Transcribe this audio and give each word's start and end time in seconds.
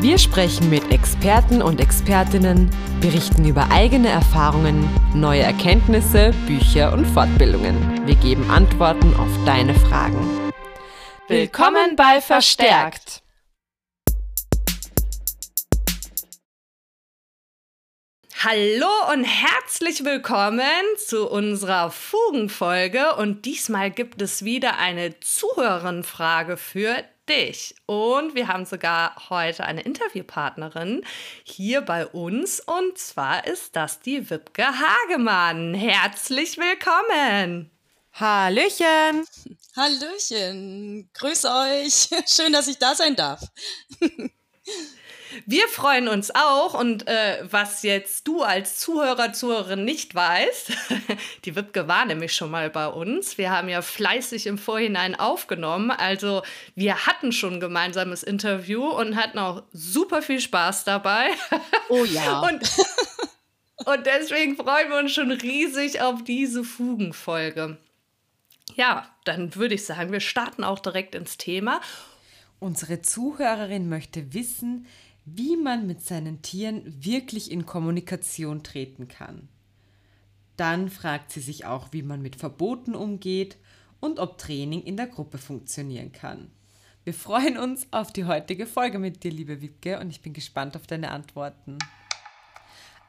Wir 0.00 0.16
sprechen 0.16 0.70
mit 0.70 0.90
Experten 0.90 1.60
und 1.60 1.78
Expertinnen, 1.78 2.70
berichten 3.02 3.46
über 3.46 3.70
eigene 3.70 4.08
Erfahrungen, 4.08 4.88
neue 5.14 5.42
Erkenntnisse, 5.42 6.32
Bücher 6.46 6.94
und 6.94 7.04
Fortbildungen. 7.04 8.06
Wir 8.06 8.14
geben 8.14 8.50
Antworten 8.50 9.14
auf 9.16 9.28
deine 9.44 9.74
Fragen. 9.74 10.50
Willkommen 11.28 11.96
bei 11.96 12.22
Verstärkt! 12.22 13.22
Hallo 18.42 19.12
und 19.12 19.24
herzlich 19.24 20.02
willkommen 20.02 20.62
zu 20.96 21.28
unserer 21.28 21.90
Fugenfolge 21.90 23.16
und 23.16 23.44
diesmal 23.44 23.90
gibt 23.90 24.22
es 24.22 24.46
wieder 24.46 24.78
eine 24.78 25.20
Zuhörerenfrage 25.20 26.56
für 26.56 27.04
dich. 27.30 27.74
Und 27.86 28.34
wir 28.34 28.48
haben 28.48 28.66
sogar 28.66 29.30
heute 29.30 29.64
eine 29.64 29.82
Interviewpartnerin 29.82 31.04
hier 31.44 31.80
bei 31.80 32.06
uns 32.06 32.60
und 32.60 32.98
zwar 32.98 33.46
ist 33.46 33.76
das 33.76 34.00
die 34.00 34.30
Wipke 34.30 34.66
Hagemann. 34.66 35.74
Herzlich 35.74 36.58
willkommen! 36.58 37.70
Hallöchen! 38.12 39.24
Hallöchen! 39.76 41.08
Grüß 41.14 41.44
euch! 41.44 42.08
Schön, 42.26 42.52
dass 42.52 42.66
ich 42.66 42.78
da 42.78 42.94
sein 42.94 43.14
darf. 43.14 43.40
Wir 45.46 45.68
freuen 45.68 46.08
uns 46.08 46.32
auch 46.34 46.74
und 46.74 47.06
äh, 47.06 47.38
was 47.42 47.82
jetzt 47.82 48.26
du 48.26 48.42
als 48.42 48.78
Zuhörer, 48.78 49.32
Zuhörerin 49.32 49.84
nicht 49.84 50.14
weißt, 50.14 50.72
die 51.44 51.56
Wipke 51.56 51.88
war 51.88 52.04
nämlich 52.04 52.34
schon 52.34 52.50
mal 52.50 52.70
bei 52.70 52.86
uns. 52.86 53.38
Wir 53.38 53.50
haben 53.50 53.68
ja 53.68 53.82
fleißig 53.82 54.46
im 54.46 54.58
Vorhinein 54.58 55.14
aufgenommen. 55.14 55.90
Also 55.90 56.42
wir 56.74 57.06
hatten 57.06 57.32
schon 57.32 57.54
ein 57.54 57.60
gemeinsames 57.60 58.22
Interview 58.22 58.84
und 58.86 59.16
hatten 59.16 59.38
auch 59.38 59.62
super 59.72 60.22
viel 60.22 60.40
Spaß 60.40 60.84
dabei. 60.84 61.30
Oh 61.88 62.04
ja. 62.04 62.40
und, 62.48 62.60
und 63.86 64.06
deswegen 64.06 64.56
freuen 64.56 64.90
wir 64.90 64.98
uns 64.98 65.12
schon 65.12 65.30
riesig 65.30 66.00
auf 66.00 66.24
diese 66.24 66.64
Fugenfolge. 66.64 67.78
Ja, 68.74 69.08
dann 69.24 69.54
würde 69.54 69.74
ich 69.74 69.84
sagen, 69.84 70.12
wir 70.12 70.20
starten 70.20 70.64
auch 70.64 70.78
direkt 70.78 71.14
ins 71.14 71.36
Thema. 71.36 71.80
Unsere 72.58 73.02
Zuhörerin 73.02 73.88
möchte 73.88 74.34
wissen, 74.34 74.86
wie 75.34 75.56
man 75.56 75.86
mit 75.86 76.02
seinen 76.02 76.42
Tieren 76.42 76.82
wirklich 77.04 77.50
in 77.50 77.66
Kommunikation 77.66 78.62
treten 78.62 79.08
kann. 79.08 79.48
Dann 80.56 80.90
fragt 80.90 81.32
sie 81.32 81.40
sich 81.40 81.64
auch, 81.64 81.92
wie 81.92 82.02
man 82.02 82.22
mit 82.22 82.36
Verboten 82.36 82.94
umgeht 82.94 83.56
und 84.00 84.18
ob 84.18 84.38
Training 84.38 84.82
in 84.82 84.96
der 84.96 85.06
Gruppe 85.06 85.38
funktionieren 85.38 86.12
kann. 86.12 86.50
Wir 87.04 87.14
freuen 87.14 87.56
uns 87.56 87.86
auf 87.92 88.12
die 88.12 88.24
heutige 88.24 88.66
Folge 88.66 88.98
mit 88.98 89.24
dir, 89.24 89.30
liebe 89.30 89.62
Wipke, 89.62 89.98
und 90.00 90.10
ich 90.10 90.20
bin 90.20 90.32
gespannt 90.32 90.76
auf 90.76 90.86
deine 90.86 91.10
Antworten. 91.10 91.78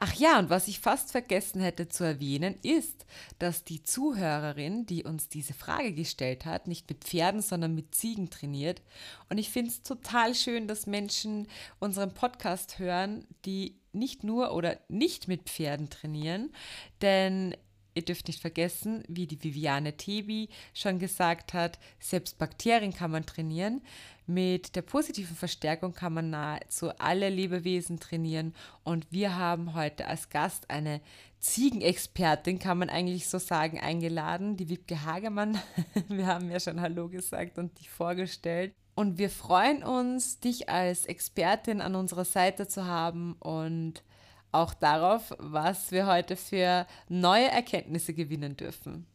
Ach 0.04 0.14
ja, 0.14 0.40
und 0.40 0.50
was 0.50 0.66
ich 0.66 0.80
fast 0.80 1.12
vergessen 1.12 1.60
hätte 1.60 1.88
zu 1.88 2.02
erwähnen, 2.02 2.56
ist, 2.64 3.06
dass 3.38 3.62
die 3.62 3.84
Zuhörerin, 3.84 4.84
die 4.84 5.04
uns 5.04 5.28
diese 5.28 5.54
Frage 5.54 5.92
gestellt 5.92 6.44
hat, 6.44 6.66
nicht 6.66 6.90
mit 6.90 7.04
Pferden, 7.04 7.40
sondern 7.40 7.76
mit 7.76 7.94
Ziegen 7.94 8.28
trainiert. 8.28 8.82
Und 9.28 9.38
ich 9.38 9.50
finde 9.50 9.70
es 9.70 9.84
total 9.84 10.34
schön, 10.34 10.66
dass 10.66 10.88
Menschen 10.88 11.46
unseren 11.78 12.14
Podcast 12.14 12.80
hören, 12.80 13.28
die 13.44 13.78
nicht 13.92 14.24
nur 14.24 14.54
oder 14.54 14.76
nicht 14.88 15.28
mit 15.28 15.48
Pferden 15.48 15.88
trainieren, 15.88 16.52
denn 17.00 17.54
Ihr 17.94 18.02
dürft 18.02 18.26
nicht 18.26 18.40
vergessen, 18.40 19.02
wie 19.08 19.26
die 19.26 19.42
Viviane 19.42 19.96
Tebi 19.96 20.48
schon 20.72 20.98
gesagt 20.98 21.52
hat, 21.52 21.78
selbst 21.98 22.38
Bakterien 22.38 22.92
kann 22.94 23.10
man 23.10 23.26
trainieren. 23.26 23.82
Mit 24.26 24.76
der 24.76 24.82
positiven 24.82 25.36
Verstärkung 25.36 25.92
kann 25.92 26.14
man 26.14 26.30
nahezu 26.30 26.90
alle 26.98 27.28
Lebewesen 27.28 28.00
trainieren. 28.00 28.54
Und 28.84 29.06
wir 29.10 29.36
haben 29.36 29.74
heute 29.74 30.06
als 30.06 30.30
Gast 30.30 30.70
eine 30.70 31.00
Ziegenexpertin, 31.40 32.60
kann 32.60 32.78
man 32.78 32.88
eigentlich 32.88 33.28
so 33.28 33.38
sagen, 33.38 33.80
eingeladen, 33.80 34.56
die 34.56 34.68
Wiebke 34.68 35.04
Hagemann. 35.04 35.60
Wir 36.08 36.28
haben 36.28 36.48
ja 36.50 36.60
schon 36.60 36.80
Hallo 36.80 37.08
gesagt 37.08 37.58
und 37.58 37.76
dich 37.80 37.90
vorgestellt. 37.90 38.72
Und 38.94 39.18
wir 39.18 39.30
freuen 39.30 39.82
uns, 39.82 40.38
dich 40.38 40.68
als 40.68 41.06
Expertin 41.06 41.80
an 41.80 41.94
unserer 41.94 42.26
Seite 42.26 42.68
zu 42.68 42.84
haben 42.84 43.32
und 43.40 44.04
auch 44.52 44.74
darauf, 44.74 45.34
was 45.38 45.90
wir 45.90 46.06
heute 46.06 46.36
für 46.36 46.86
neue 47.08 47.48
Erkenntnisse 47.48 48.14
gewinnen 48.14 48.56
dürfen. 48.56 49.06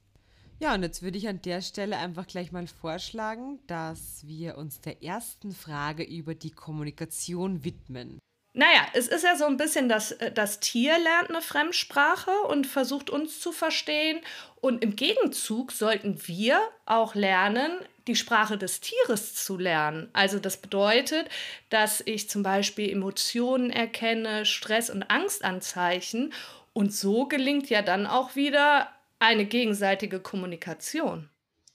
Ja, 0.59 0.73
und 0.73 0.81
jetzt 0.81 1.03
würde 1.03 1.19
ich 1.19 1.27
an 1.27 1.41
der 1.43 1.61
Stelle 1.61 1.97
einfach 1.97 2.25
gleich 2.25 2.51
mal 2.51 2.65
vorschlagen, 2.65 3.59
dass 3.67 4.25
wir 4.25 4.57
uns 4.57 4.81
der 4.81 5.03
ersten 5.03 5.53
Frage 5.53 6.03
über 6.03 6.33
die 6.33 6.49
Kommunikation 6.49 7.63
widmen. 7.63 8.17
Naja, 8.57 8.88
es 8.94 9.07
ist 9.07 9.23
ja 9.23 9.35
so 9.35 9.45
ein 9.45 9.57
bisschen, 9.57 9.88
dass 9.88 10.13
äh, 10.13 10.31
das 10.31 10.59
Tier 10.59 10.97
lernt 10.97 11.29
eine 11.29 11.44
Fremdsprache 11.44 12.31
und 12.50 12.66
versucht 12.66 13.12
uns 13.12 13.40
zu 13.40 13.51
verstehen. 13.51 14.19
Und 14.62 14.84
im 14.84 14.95
Gegenzug 14.95 15.72
sollten 15.72 16.28
wir 16.28 16.59
auch 16.88 17.13
lernen, 17.13 17.72
die 18.07 18.16
Sprache 18.16 18.57
des 18.57 18.79
Tieres 18.79 19.35
zu 19.35 19.57
lernen. 19.57 20.09
Also 20.12 20.40
das 20.40 20.57
bedeutet, 20.57 21.29
dass 21.69 22.01
ich 22.03 22.31
zum 22.31 22.41
Beispiel 22.41 22.90
Emotionen 22.90 23.69
erkenne, 23.69 24.44
Stress- 24.44 24.90
und 24.90 25.03
Angstanzeichen. 25.03 26.34
Und 26.73 26.91
so 26.91 27.28
gelingt 27.28 27.69
ja 27.69 27.84
dann 27.84 28.07
auch 28.07 28.35
wieder 28.35 28.90
eine 29.19 29.46
gegenseitige 29.46 30.19
Kommunikation. 30.19 31.29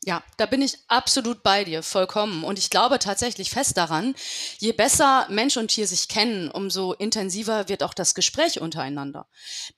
Ja, 0.04 0.24
da 0.36 0.46
bin 0.46 0.62
ich 0.62 0.78
absolut 0.88 1.44
bei 1.44 1.62
dir, 1.62 1.84
vollkommen. 1.84 2.42
Und 2.42 2.58
ich 2.58 2.70
glaube 2.70 2.98
tatsächlich 2.98 3.50
fest 3.50 3.76
daran, 3.76 4.16
je 4.58 4.72
besser 4.72 5.26
Mensch 5.28 5.56
und 5.56 5.68
Tier 5.68 5.86
sich 5.86 6.08
kennen, 6.08 6.50
umso 6.50 6.92
intensiver 6.92 7.68
wird 7.68 7.84
auch 7.84 7.94
das 7.94 8.16
Gespräch 8.16 8.60
untereinander. 8.60 9.28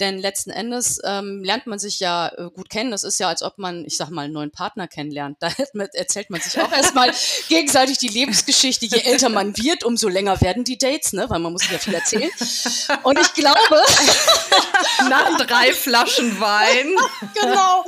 Denn 0.01 0.19
letzten 0.19 0.49
Endes 0.49 0.99
ähm, 1.05 1.45
lernt 1.45 1.67
man 1.67 1.79
sich 1.79 2.01
ja 2.01 2.29
äh, 2.29 2.49
gut 2.49 2.71
kennen. 2.71 2.91
Das 2.91 3.05
ist 3.05 3.21
ja, 3.21 3.29
als 3.29 3.43
ob 3.43 3.59
man, 3.59 3.85
ich 3.85 3.99
sag 3.99 4.09
mal, 4.09 4.23
einen 4.23 4.33
neuen 4.33 4.51
Partner 4.51 4.89
kennenlernt. 4.89 5.37
Da 5.45 5.51
erzählt 5.93 6.31
man 6.31 6.41
sich 6.41 6.59
auch 6.59 6.73
erstmal 6.73 7.13
gegenseitig 7.49 7.99
die 7.99 8.09
Lebensgeschichte. 8.09 8.87
Je 8.87 9.01
älter 9.01 9.29
man 9.29 9.55
wird, 9.59 9.85
umso 9.85 10.09
länger 10.09 10.41
werden 10.41 10.65
die 10.65 10.79
Dates, 10.79 11.13
ne? 11.13 11.29
weil 11.29 11.39
man 11.39 11.53
muss 11.53 11.71
ja 11.71 11.79
viel 11.79 11.95
erzählen. 11.95 12.31
Und 13.03 13.19
ich 13.19 13.35
glaube... 13.35 13.59
Nach 15.09 15.37
drei 15.37 15.75
Flaschen 15.75 16.41
Wein. 16.41 16.95
genau. 17.35 17.85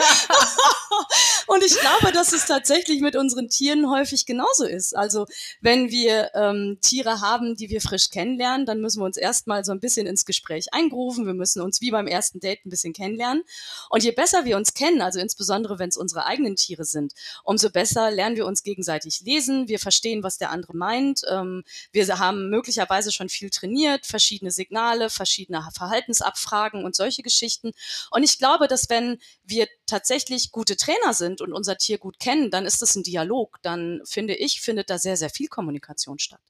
Und 1.46 1.64
ich 1.64 1.78
glaube, 1.78 2.12
dass 2.12 2.25
es 2.32 2.46
tatsächlich 2.46 3.00
mit 3.00 3.16
unseren 3.16 3.48
Tieren 3.48 3.90
häufig 3.90 4.26
genauso 4.26 4.64
ist. 4.64 4.96
Also 4.96 5.26
wenn 5.60 5.90
wir 5.90 6.30
ähm, 6.34 6.78
Tiere 6.80 7.20
haben, 7.20 7.56
die 7.56 7.68
wir 7.70 7.80
frisch 7.80 8.10
kennenlernen, 8.10 8.66
dann 8.66 8.80
müssen 8.80 9.00
wir 9.00 9.04
uns 9.04 9.16
erstmal 9.16 9.64
so 9.64 9.72
ein 9.72 9.80
bisschen 9.80 10.06
ins 10.06 10.24
Gespräch 10.24 10.66
eingrufen. 10.72 11.26
Wir 11.26 11.34
müssen 11.34 11.60
uns 11.62 11.80
wie 11.80 11.90
beim 11.90 12.06
ersten 12.06 12.40
Date 12.40 12.64
ein 12.64 12.70
bisschen 12.70 12.92
kennenlernen. 12.92 13.42
Und 13.90 14.04
je 14.04 14.12
besser 14.12 14.44
wir 14.44 14.56
uns 14.56 14.74
kennen, 14.74 15.02
also 15.02 15.18
insbesondere 15.18 15.78
wenn 15.78 15.88
es 15.88 15.96
unsere 15.96 16.26
eigenen 16.26 16.56
Tiere 16.56 16.84
sind, 16.84 17.12
umso 17.44 17.70
besser 17.70 18.10
lernen 18.10 18.36
wir 18.36 18.46
uns 18.46 18.62
gegenseitig 18.62 19.20
lesen. 19.22 19.68
Wir 19.68 19.78
verstehen, 19.78 20.22
was 20.22 20.38
der 20.38 20.50
andere 20.50 20.76
meint. 20.76 21.22
Ähm, 21.30 21.64
wir 21.92 22.06
haben 22.18 22.50
möglicherweise 22.50 23.12
schon 23.12 23.28
viel 23.28 23.50
trainiert, 23.50 24.06
verschiedene 24.06 24.50
Signale, 24.50 25.10
verschiedene 25.10 25.66
Verhaltensabfragen 25.74 26.84
und 26.84 26.94
solche 26.94 27.22
Geschichten. 27.22 27.72
Und 28.10 28.22
ich 28.22 28.38
glaube, 28.38 28.68
dass 28.68 28.88
wenn 28.88 29.18
wir 29.44 29.66
tatsächlich 29.86 30.52
gute 30.52 30.76
Trainer 30.76 31.14
sind 31.14 31.40
und 31.40 31.52
unser 31.52 31.78
Tier 31.78 31.98
gut 31.98 32.18
kennen, 32.18 32.50
dann 32.50 32.66
ist 32.66 32.82
das 32.82 32.94
ein 32.96 33.02
Dialog. 33.02 33.58
Dann 33.62 34.02
finde 34.04 34.34
ich, 34.34 34.60
findet 34.60 34.90
da 34.90 34.98
sehr, 34.98 35.16
sehr 35.16 35.30
viel 35.30 35.48
Kommunikation 35.48 36.18
statt. 36.18 36.40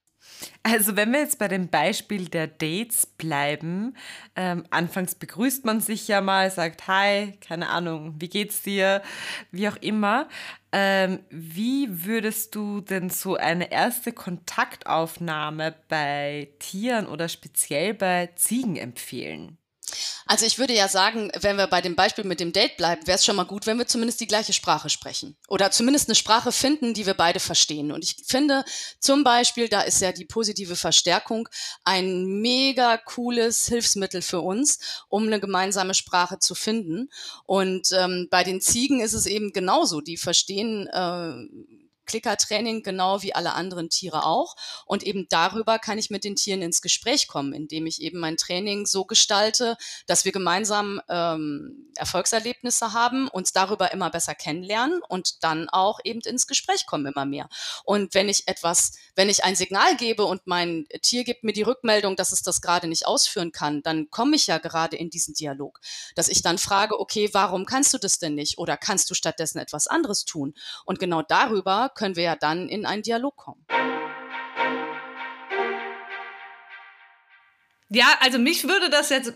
Also 0.62 0.96
wenn 0.96 1.12
wir 1.12 1.20
jetzt 1.20 1.38
bei 1.38 1.48
dem 1.48 1.68
Beispiel 1.68 2.28
der 2.28 2.46
Dates 2.46 3.06
bleiben, 3.06 3.96
ähm, 4.34 4.64
anfangs 4.70 5.14
begrüßt 5.14 5.64
man 5.64 5.80
sich 5.80 6.08
ja 6.08 6.20
mal, 6.20 6.50
sagt 6.50 6.88
Hi, 6.88 7.32
keine 7.40 7.68
Ahnung, 7.68 8.14
wie 8.18 8.28
geht's 8.28 8.62
dir, 8.62 9.02
wie 9.50 9.68
auch 9.68 9.76
immer. 9.76 10.28
Ähm, 10.72 11.20
wie 11.30 12.04
würdest 12.04 12.54
du 12.54 12.80
denn 12.80 13.08
so 13.08 13.36
eine 13.36 13.70
erste 13.70 14.12
Kontaktaufnahme 14.12 15.74
bei 15.88 16.48
Tieren 16.58 17.06
oder 17.06 17.28
speziell 17.28 17.94
bei 17.94 18.30
Ziegen 18.36 18.76
empfehlen? 18.76 19.58
Also 20.28 20.44
ich 20.44 20.58
würde 20.58 20.74
ja 20.74 20.88
sagen, 20.88 21.30
wenn 21.40 21.56
wir 21.56 21.68
bei 21.68 21.80
dem 21.80 21.94
Beispiel 21.94 22.24
mit 22.24 22.40
dem 22.40 22.52
Date 22.52 22.76
bleiben, 22.76 23.06
wäre 23.06 23.14
es 23.16 23.24
schon 23.24 23.36
mal 23.36 23.44
gut, 23.44 23.66
wenn 23.66 23.78
wir 23.78 23.86
zumindest 23.86 24.20
die 24.20 24.26
gleiche 24.26 24.52
Sprache 24.52 24.90
sprechen. 24.90 25.36
Oder 25.46 25.70
zumindest 25.70 26.08
eine 26.08 26.16
Sprache 26.16 26.50
finden, 26.50 26.94
die 26.94 27.06
wir 27.06 27.14
beide 27.14 27.38
verstehen. 27.38 27.92
Und 27.92 28.02
ich 28.02 28.24
finde 28.26 28.64
zum 28.98 29.22
Beispiel, 29.22 29.68
da 29.68 29.82
ist 29.82 30.02
ja 30.02 30.10
die 30.10 30.24
positive 30.24 30.74
Verstärkung 30.74 31.48
ein 31.84 32.26
mega 32.40 32.96
cooles 32.96 33.68
Hilfsmittel 33.68 34.20
für 34.20 34.40
uns, 34.40 34.80
um 35.08 35.28
eine 35.28 35.38
gemeinsame 35.38 35.94
Sprache 35.94 36.40
zu 36.40 36.56
finden. 36.56 37.08
Und 37.44 37.92
ähm, 37.92 38.26
bei 38.28 38.42
den 38.42 38.60
Ziegen 38.60 39.00
ist 39.00 39.12
es 39.12 39.26
eben 39.26 39.52
genauso. 39.52 40.00
Die 40.00 40.16
verstehen 40.16 40.88
äh, 40.88 41.85
Klickertraining 42.06 42.82
genau 42.82 43.22
wie 43.22 43.34
alle 43.34 43.54
anderen 43.54 43.90
Tiere 43.90 44.24
auch. 44.24 44.56
Und 44.86 45.02
eben 45.02 45.26
darüber 45.28 45.78
kann 45.78 45.98
ich 45.98 46.10
mit 46.10 46.24
den 46.24 46.36
Tieren 46.36 46.62
ins 46.62 46.82
Gespräch 46.82 47.28
kommen, 47.28 47.52
indem 47.52 47.86
ich 47.86 48.00
eben 48.00 48.18
mein 48.18 48.36
Training 48.36 48.86
so 48.86 49.04
gestalte, 49.04 49.76
dass 50.06 50.24
wir 50.24 50.32
gemeinsam 50.32 51.00
ähm, 51.08 51.90
Erfolgserlebnisse 51.96 52.92
haben, 52.92 53.28
uns 53.28 53.52
darüber 53.52 53.92
immer 53.92 54.10
besser 54.10 54.34
kennenlernen 54.34 55.00
und 55.08 55.42
dann 55.44 55.68
auch 55.68 55.98
eben 56.04 56.20
ins 56.20 56.46
Gespräch 56.46 56.86
kommen 56.86 57.06
immer 57.06 57.24
mehr. 57.24 57.48
Und 57.84 58.14
wenn 58.14 58.28
ich 58.28 58.48
etwas, 58.48 58.92
wenn 59.14 59.28
ich 59.28 59.44
ein 59.44 59.56
Signal 59.56 59.96
gebe 59.96 60.24
und 60.24 60.46
mein 60.46 60.86
Tier 61.02 61.24
gibt 61.24 61.44
mir 61.44 61.52
die 61.52 61.62
Rückmeldung, 61.62 62.16
dass 62.16 62.32
es 62.32 62.42
das 62.42 62.60
gerade 62.60 62.88
nicht 62.88 63.06
ausführen 63.06 63.52
kann, 63.52 63.82
dann 63.82 64.10
komme 64.10 64.36
ich 64.36 64.46
ja 64.46 64.58
gerade 64.58 64.96
in 64.96 65.10
diesen 65.10 65.34
Dialog, 65.34 65.80
dass 66.14 66.28
ich 66.28 66.42
dann 66.42 66.58
frage, 66.58 66.98
okay, 67.00 67.30
warum 67.32 67.66
kannst 67.66 67.92
du 67.94 67.98
das 67.98 68.18
denn 68.18 68.34
nicht? 68.34 68.58
Oder 68.58 68.76
kannst 68.76 69.10
du 69.10 69.14
stattdessen 69.14 69.58
etwas 69.58 69.86
anderes 69.86 70.24
tun? 70.24 70.54
Und 70.84 70.98
genau 70.98 71.22
darüber 71.22 71.90
können 71.96 72.14
wir 72.14 72.22
ja 72.22 72.36
dann 72.36 72.68
in 72.68 72.86
einen 72.86 73.02
Dialog 73.02 73.36
kommen. 73.36 73.66
Ja, 77.88 78.16
also 78.18 78.38
mich 78.40 78.64
würde 78.64 78.90
das 78.90 79.10
jetzt 79.10 79.32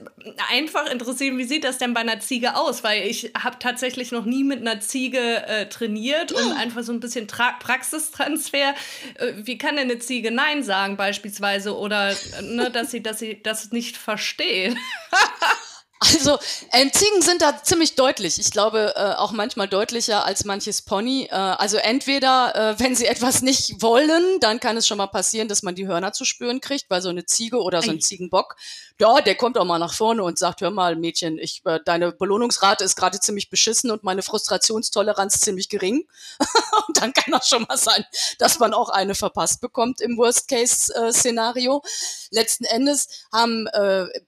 einfach 0.50 0.90
interessieren, 0.90 1.38
wie 1.38 1.44
sieht 1.44 1.62
das 1.62 1.78
denn 1.78 1.94
bei 1.94 2.00
einer 2.00 2.18
Ziege 2.18 2.56
aus? 2.56 2.82
Weil 2.82 3.06
ich 3.06 3.30
habe 3.38 3.60
tatsächlich 3.60 4.10
noch 4.10 4.24
nie 4.24 4.42
mit 4.42 4.60
einer 4.60 4.80
Ziege 4.80 5.46
äh, 5.46 5.68
trainiert 5.68 6.32
und 6.32 6.52
einfach 6.54 6.82
so 6.82 6.92
ein 6.92 6.98
bisschen 6.98 7.28
Tra 7.28 7.52
Praxistransfer. 7.60 8.74
Äh, 9.14 9.32
wie 9.36 9.56
kann 9.56 9.76
denn 9.76 9.88
eine 9.88 10.00
Ziege 10.00 10.32
Nein 10.32 10.64
sagen 10.64 10.96
beispielsweise 10.96 11.76
oder 11.76 12.12
ne, 12.42 12.72
dass 12.72 12.90
sie, 12.90 13.04
dass 13.04 13.20
sie 13.20 13.40
das 13.40 13.70
nicht 13.70 13.96
versteht? 13.96 14.76
Also 16.02 16.38
ähm, 16.72 16.90
Ziegen 16.92 17.20
sind 17.20 17.42
da 17.42 17.62
ziemlich 17.62 17.94
deutlich. 17.94 18.38
Ich 18.38 18.50
glaube 18.50 18.94
äh, 18.96 19.12
auch 19.16 19.32
manchmal 19.32 19.68
deutlicher 19.68 20.24
als 20.24 20.46
manches 20.46 20.80
Pony. 20.80 21.28
Äh, 21.30 21.34
also 21.34 21.76
entweder, 21.76 22.54
äh, 22.54 22.80
wenn 22.80 22.96
sie 22.96 23.04
etwas 23.04 23.42
nicht 23.42 23.82
wollen, 23.82 24.40
dann 24.40 24.60
kann 24.60 24.78
es 24.78 24.88
schon 24.88 24.96
mal 24.96 25.08
passieren, 25.08 25.48
dass 25.48 25.62
man 25.62 25.74
die 25.74 25.86
Hörner 25.86 26.12
zu 26.12 26.24
spüren 26.24 26.62
kriegt, 26.62 26.88
weil 26.88 27.02
so 27.02 27.10
eine 27.10 27.26
Ziege 27.26 27.60
oder 27.62 27.82
so 27.82 27.90
ein 27.90 28.00
Ziegenbock, 28.00 28.56
ja, 28.98 29.20
der 29.20 29.34
kommt 29.34 29.58
auch 29.58 29.66
mal 29.66 29.78
nach 29.78 29.92
vorne 29.92 30.22
und 30.22 30.38
sagt, 30.38 30.62
hör 30.62 30.70
mal, 30.70 30.96
Mädchen, 30.96 31.38
ich, 31.38 31.60
äh, 31.66 31.80
deine 31.84 32.12
Belohnungsrate 32.12 32.82
ist 32.82 32.96
gerade 32.96 33.20
ziemlich 33.20 33.50
beschissen 33.50 33.90
und 33.90 34.02
meine 34.02 34.22
Frustrationstoleranz 34.22 35.40
ziemlich 35.40 35.68
gering. 35.68 36.06
und 36.88 37.00
dann 37.00 37.12
kann 37.12 37.32
das 37.32 37.46
schon 37.46 37.64
mal 37.68 37.76
sein, 37.76 38.04
dass 38.38 38.58
man 38.58 38.72
auch 38.72 38.88
eine 38.88 39.14
verpasst 39.14 39.60
bekommt 39.60 40.00
im 40.00 40.16
Worst-Case-Szenario. 40.16 41.82
Letzten 42.30 42.64
Endes 42.64 43.26
haben 43.32 43.66
äh, 43.66 44.00
äh, 44.00 44.20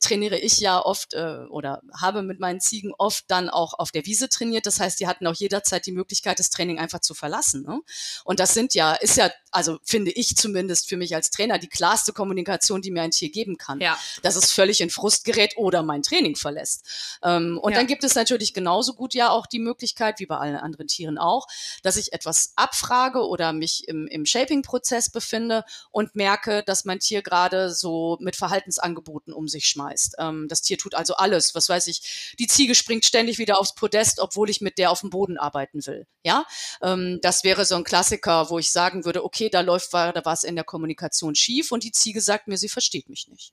trainiere 0.00 0.38
ich 0.38 0.58
ja 0.58 0.80
oft 0.80 1.14
äh, 1.14 1.44
oder 1.50 1.82
habe 1.98 2.22
mit 2.22 2.40
meinen 2.40 2.60
Ziegen 2.60 2.92
oft 2.98 3.24
dann 3.28 3.48
auch 3.48 3.74
auf 3.74 3.90
der 3.90 4.06
Wiese 4.06 4.28
trainiert. 4.28 4.66
Das 4.66 4.80
heißt, 4.80 5.00
die 5.00 5.06
hatten 5.06 5.26
auch 5.26 5.34
jederzeit 5.34 5.86
die 5.86 5.92
Möglichkeit, 5.92 6.38
das 6.38 6.50
Training 6.50 6.78
einfach 6.78 7.00
zu 7.00 7.14
verlassen. 7.14 7.62
Ne? 7.62 7.80
Und 8.24 8.40
das 8.40 8.54
sind 8.54 8.74
ja, 8.74 8.94
ist 8.94 9.16
ja, 9.16 9.30
also 9.56 9.78
finde 9.82 10.10
ich 10.10 10.36
zumindest 10.36 10.86
für 10.86 10.98
mich 10.98 11.14
als 11.14 11.30
Trainer 11.30 11.58
die 11.58 11.68
klarste 11.68 12.12
Kommunikation, 12.12 12.82
die 12.82 12.90
mir 12.90 13.00
ein 13.00 13.10
Tier 13.10 13.30
geben 13.30 13.56
kann. 13.56 13.80
Ja. 13.80 13.98
Dass 14.20 14.36
es 14.36 14.52
völlig 14.52 14.82
in 14.82 14.90
Frust 14.90 15.24
gerät 15.24 15.56
oder 15.56 15.82
mein 15.82 16.02
Training 16.02 16.36
verlässt. 16.36 16.84
Ähm, 17.22 17.58
und 17.62 17.72
ja. 17.72 17.78
dann 17.78 17.86
gibt 17.86 18.04
es 18.04 18.14
natürlich 18.14 18.52
genauso 18.52 18.92
gut 18.92 19.14
ja 19.14 19.30
auch 19.30 19.46
die 19.46 19.58
Möglichkeit, 19.58 20.20
wie 20.20 20.26
bei 20.26 20.36
allen 20.36 20.56
anderen 20.56 20.88
Tieren 20.88 21.16
auch, 21.16 21.46
dass 21.82 21.96
ich 21.96 22.12
etwas 22.12 22.52
abfrage 22.56 23.26
oder 23.26 23.54
mich 23.54 23.88
im, 23.88 24.06
im 24.08 24.26
Shaping-Prozess 24.26 25.08
befinde 25.08 25.64
und 25.90 26.14
merke, 26.14 26.62
dass 26.62 26.84
mein 26.84 27.00
Tier 27.00 27.22
gerade 27.22 27.70
so 27.72 28.18
mit 28.20 28.36
Verhaltensangeboten 28.36 29.32
um 29.32 29.48
sich 29.48 29.66
schmeißt. 29.68 30.16
Ähm, 30.18 30.48
das 30.48 30.60
Tier 30.60 30.76
tut 30.76 30.94
also 30.94 31.16
alles. 31.16 31.54
Was 31.54 31.70
weiß 31.70 31.86
ich, 31.86 32.34
die 32.38 32.46
Ziege 32.46 32.74
springt 32.74 33.06
ständig 33.06 33.38
wieder 33.38 33.58
aufs 33.58 33.74
Podest, 33.74 34.20
obwohl 34.20 34.50
ich 34.50 34.60
mit 34.60 34.76
der 34.76 34.90
auf 34.90 35.00
dem 35.00 35.08
Boden 35.08 35.38
arbeiten 35.38 35.86
will. 35.86 36.06
Ja, 36.24 36.44
ähm, 36.82 37.20
das 37.22 37.42
wäre 37.42 37.64
so 37.64 37.76
ein 37.76 37.84
Klassiker, 37.84 38.50
wo 38.50 38.58
ich 38.58 38.70
sagen 38.70 39.06
würde, 39.06 39.24
okay, 39.24 39.45
da 39.50 39.60
läuft 39.60 39.92
da 39.92 40.20
was 40.24 40.44
in 40.44 40.54
der 40.54 40.64
Kommunikation 40.64 41.34
schief 41.34 41.72
und 41.72 41.84
die 41.84 41.92
Ziege 41.92 42.20
sagt 42.20 42.48
mir, 42.48 42.58
sie 42.58 42.68
versteht 42.68 43.08
mich 43.08 43.28
nicht. 43.28 43.52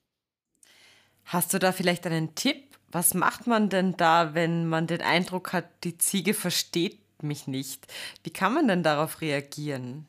Hast 1.24 1.54
du 1.54 1.58
da 1.58 1.72
vielleicht 1.72 2.06
einen 2.06 2.34
Tipp? 2.34 2.76
Was 2.88 3.14
macht 3.14 3.46
man 3.46 3.70
denn 3.70 3.96
da, 3.96 4.34
wenn 4.34 4.68
man 4.68 4.86
den 4.86 5.02
Eindruck 5.02 5.52
hat, 5.52 5.66
die 5.84 5.98
Ziege 5.98 6.34
versteht 6.34 7.00
mich 7.22 7.46
nicht? 7.46 7.86
Wie 8.22 8.30
kann 8.30 8.54
man 8.54 8.68
denn 8.68 8.82
darauf 8.82 9.20
reagieren? 9.20 10.06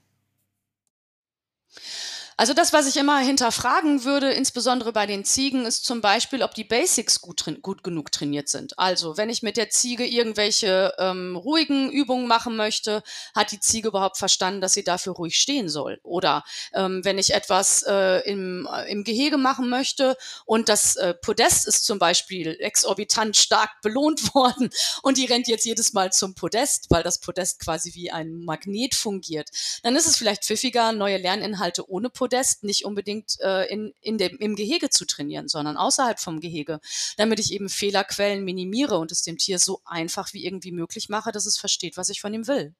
Also 2.38 2.54
das, 2.54 2.74
was 2.74 2.86
ich 2.86 2.98
immer 2.98 3.20
hinterfragen 3.20 4.04
würde, 4.04 4.30
insbesondere 4.30 4.92
bei 4.92 5.06
den 5.06 5.24
Ziegen, 5.24 5.66
ist 5.66 5.86
zum 5.86 6.02
Beispiel, 6.02 6.44
ob 6.44 6.54
die 6.54 6.66
Basics 6.66 7.22
gut, 7.22 7.46
gut 7.62 7.82
genug 7.82 8.12
trainiert 8.12 8.50
sind. 8.50 8.78
Also 8.78 9.16
wenn 9.16 9.30
ich 9.30 9.42
mit 9.42 9.56
der 9.56 9.70
Ziege 9.70 10.06
irgendwelche 10.06 10.94
ähm, 10.98 11.38
ruhigen 11.38 11.90
Übungen 11.90 12.28
machen 12.28 12.58
möchte, 12.58 13.04
hat 13.34 13.54
die 13.54 13.62
Ziege 13.62 13.88
überhaupt 13.88 14.18
verstanden, 14.18 14.60
dass 14.60 14.74
sie 14.74 14.84
dafür 14.84 15.14
ruhig 15.14 15.38
stehen 15.38 15.70
soll. 15.70 16.02
Oder 16.04 16.44
ähm, 16.74 17.06
wenn 17.06 17.18
ich 17.18 17.34
etwas 17.34 17.84
äh, 17.84 18.30
im, 18.30 18.68
äh, 18.70 18.92
im 18.92 19.06
Gehege 19.06 19.38
machen 19.38 19.70
möchte 19.70 20.18
und 20.46 20.68
das 20.68 20.98
äh, 20.98 21.14
Podest 21.14 21.66
ist 21.68 21.86
zum 21.86 22.00
Beispiel 22.00 22.58
exorbitant 22.60 23.38
stark 23.38 23.70
belohnt 23.82 24.36
worden 24.36 24.72
und 25.04 25.18
die 25.18 25.26
rennt 25.26 25.48
jetzt 25.48 25.66
jedes 25.66 25.94
Mal 25.94 26.12
zum 26.12 26.36
Podest, 26.36 26.88
weil 26.90 27.02
das 27.02 27.20
Podest 27.20 27.62
quasi 27.62 27.94
wie 27.94 28.12
ein 28.12 28.40
Magnet 28.44 28.94
fungiert, 28.94 29.52
dann 29.84 29.96
ist 29.96 30.06
es 30.06 30.18
vielleicht 30.18 30.44
pfiffiger, 30.44 30.92
neue 30.92 31.16
Lerninhalte 31.16 31.90
ohne 31.90 32.10
Podest 32.10 32.25
Podest 32.26 32.64
nicht 32.64 32.86
unbedingt 32.86 33.40
äh, 33.40 33.72
in, 33.72 33.94
in 34.02 34.18
dem, 34.18 34.36
im 34.40 34.56
Gehege 34.56 34.90
zu 34.90 35.06
trainieren, 35.06 35.48
sondern 35.48 35.78
außerhalb 35.78 36.20
vom 36.20 36.40
Gehege, 36.40 36.80
damit 37.18 37.40
ich 37.40 37.54
eben 37.54 37.70
Fehlerquellen 37.70 38.44
minimiere 38.44 38.98
und 38.98 39.12
es 39.12 39.22
dem 39.22 39.38
Tier 39.38 39.60
so 39.60 39.82
einfach 39.86 40.34
wie 40.34 40.44
irgendwie 40.44 40.72
möglich 40.72 41.08
mache, 41.08 41.32
dass 41.32 41.46
es 41.46 41.60
versteht, 41.60 41.98
was 41.98 42.10
ich 42.10 42.22
von 42.22 42.34
ihm 42.34 42.48
will. 42.48 42.74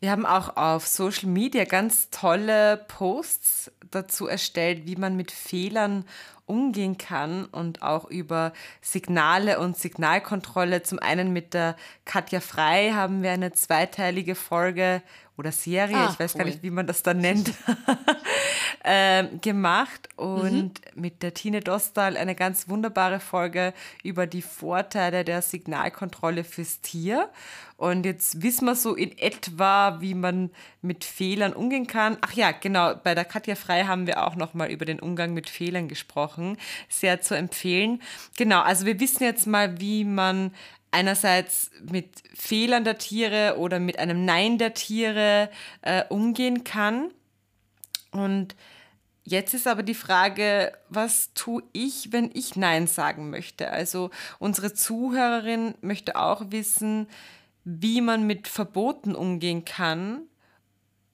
Wir 0.00 0.10
haben 0.10 0.26
auch 0.26 0.56
auf 0.56 0.88
Social 0.88 1.28
Media 1.28 1.64
ganz 1.64 2.10
tolle 2.10 2.84
Posts 2.88 3.70
dazu 3.92 4.26
erstellt, 4.26 4.84
wie 4.84 4.96
man 4.96 5.14
mit 5.14 5.30
Fehlern 5.30 6.04
umgehen 6.46 6.98
kann 6.98 7.44
und 7.44 7.82
auch 7.82 8.04
über 8.10 8.52
Signale 8.82 9.60
und 9.60 9.78
Signalkontrolle. 9.78 10.82
Zum 10.82 10.98
einen 10.98 11.32
mit 11.32 11.54
der 11.54 11.76
Katja 12.04 12.40
Frei 12.40 12.90
haben 12.94 13.22
wir 13.22 13.30
eine 13.30 13.52
zweiteilige 13.52 14.34
Folge 14.34 15.02
oder 15.36 15.52
Serie, 15.52 15.96
ah, 15.96 16.10
ich 16.12 16.18
weiß 16.18 16.34
cool. 16.34 16.38
gar 16.38 16.44
nicht, 16.44 16.62
wie 16.62 16.70
man 16.70 16.86
das 16.86 17.02
dann 17.02 17.18
nennt, 17.18 17.52
ähm, 18.84 19.40
gemacht 19.40 20.08
und 20.16 20.80
mhm. 20.94 21.00
mit 21.00 21.22
der 21.22 21.34
Tine 21.34 21.60
Dostal 21.60 22.16
eine 22.16 22.34
ganz 22.34 22.68
wunderbare 22.68 23.20
Folge 23.20 23.74
über 24.02 24.26
die 24.26 24.42
Vorteile 24.42 25.24
der 25.24 25.42
Signalkontrolle 25.42 26.44
fürs 26.44 26.80
Tier. 26.80 27.30
Und 27.76 28.06
jetzt 28.06 28.42
wissen 28.42 28.66
wir 28.66 28.76
so 28.76 28.94
in 28.94 29.18
etwa, 29.18 30.00
wie 30.00 30.14
man 30.14 30.50
mit 30.80 31.04
Fehlern 31.04 31.52
umgehen 31.52 31.86
kann. 31.86 32.16
Ach 32.20 32.32
ja, 32.32 32.52
genau, 32.52 32.94
bei 32.94 33.14
der 33.14 33.24
Katja 33.24 33.56
Frei 33.56 33.84
haben 33.84 34.06
wir 34.06 34.24
auch 34.24 34.36
nochmal 34.36 34.70
über 34.70 34.84
den 34.84 35.00
Umgang 35.00 35.34
mit 35.34 35.50
Fehlern 35.50 35.88
gesprochen. 35.88 36.56
Sehr 36.88 37.20
zu 37.20 37.36
empfehlen. 37.36 38.00
Genau, 38.36 38.60
also 38.60 38.86
wir 38.86 39.00
wissen 39.00 39.24
jetzt 39.24 39.46
mal, 39.46 39.80
wie 39.80 40.04
man 40.04 40.52
einerseits 40.92 41.72
mit 41.90 42.22
Fehlern 42.32 42.84
der 42.84 42.98
Tiere 42.98 43.56
oder 43.58 43.80
mit 43.80 43.98
einem 43.98 44.24
Nein 44.24 44.58
der 44.58 44.74
Tiere 44.74 45.50
äh, 45.82 46.04
umgehen 46.08 46.62
kann. 46.62 47.10
Und 48.12 48.54
jetzt 49.24 49.54
ist 49.54 49.66
aber 49.66 49.82
die 49.82 49.94
Frage, 49.94 50.72
was 50.88 51.34
tue 51.34 51.64
ich, 51.72 52.12
wenn 52.12 52.30
ich 52.32 52.54
Nein 52.54 52.86
sagen 52.86 53.30
möchte? 53.30 53.70
Also 53.70 54.10
unsere 54.38 54.72
Zuhörerin 54.72 55.74
möchte 55.80 56.14
auch 56.14 56.44
wissen, 56.50 57.08
wie 57.64 58.00
man 58.00 58.26
mit 58.26 58.48
Verboten 58.48 59.14
umgehen 59.14 59.64
kann, 59.64 60.28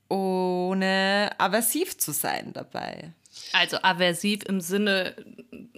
ohne 0.09 1.31
aversiv 1.39 1.97
zu 1.99 2.13
sein 2.13 2.53
dabei. 2.53 3.13
Also 3.53 3.79
aversiv 3.83 4.43
im 4.45 4.61
Sinne 4.61 5.15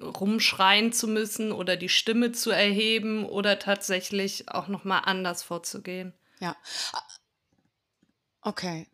rumschreien 0.00 0.92
zu 0.92 1.06
müssen 1.06 1.52
oder 1.52 1.76
die 1.76 1.90
Stimme 1.90 2.32
zu 2.32 2.50
erheben 2.50 3.24
oder 3.26 3.58
tatsächlich 3.58 4.48
auch 4.48 4.68
noch 4.68 4.84
mal 4.84 5.00
anders 5.00 5.42
vorzugehen. 5.42 6.14
Ja. 6.40 6.56
Okay. 8.40 8.86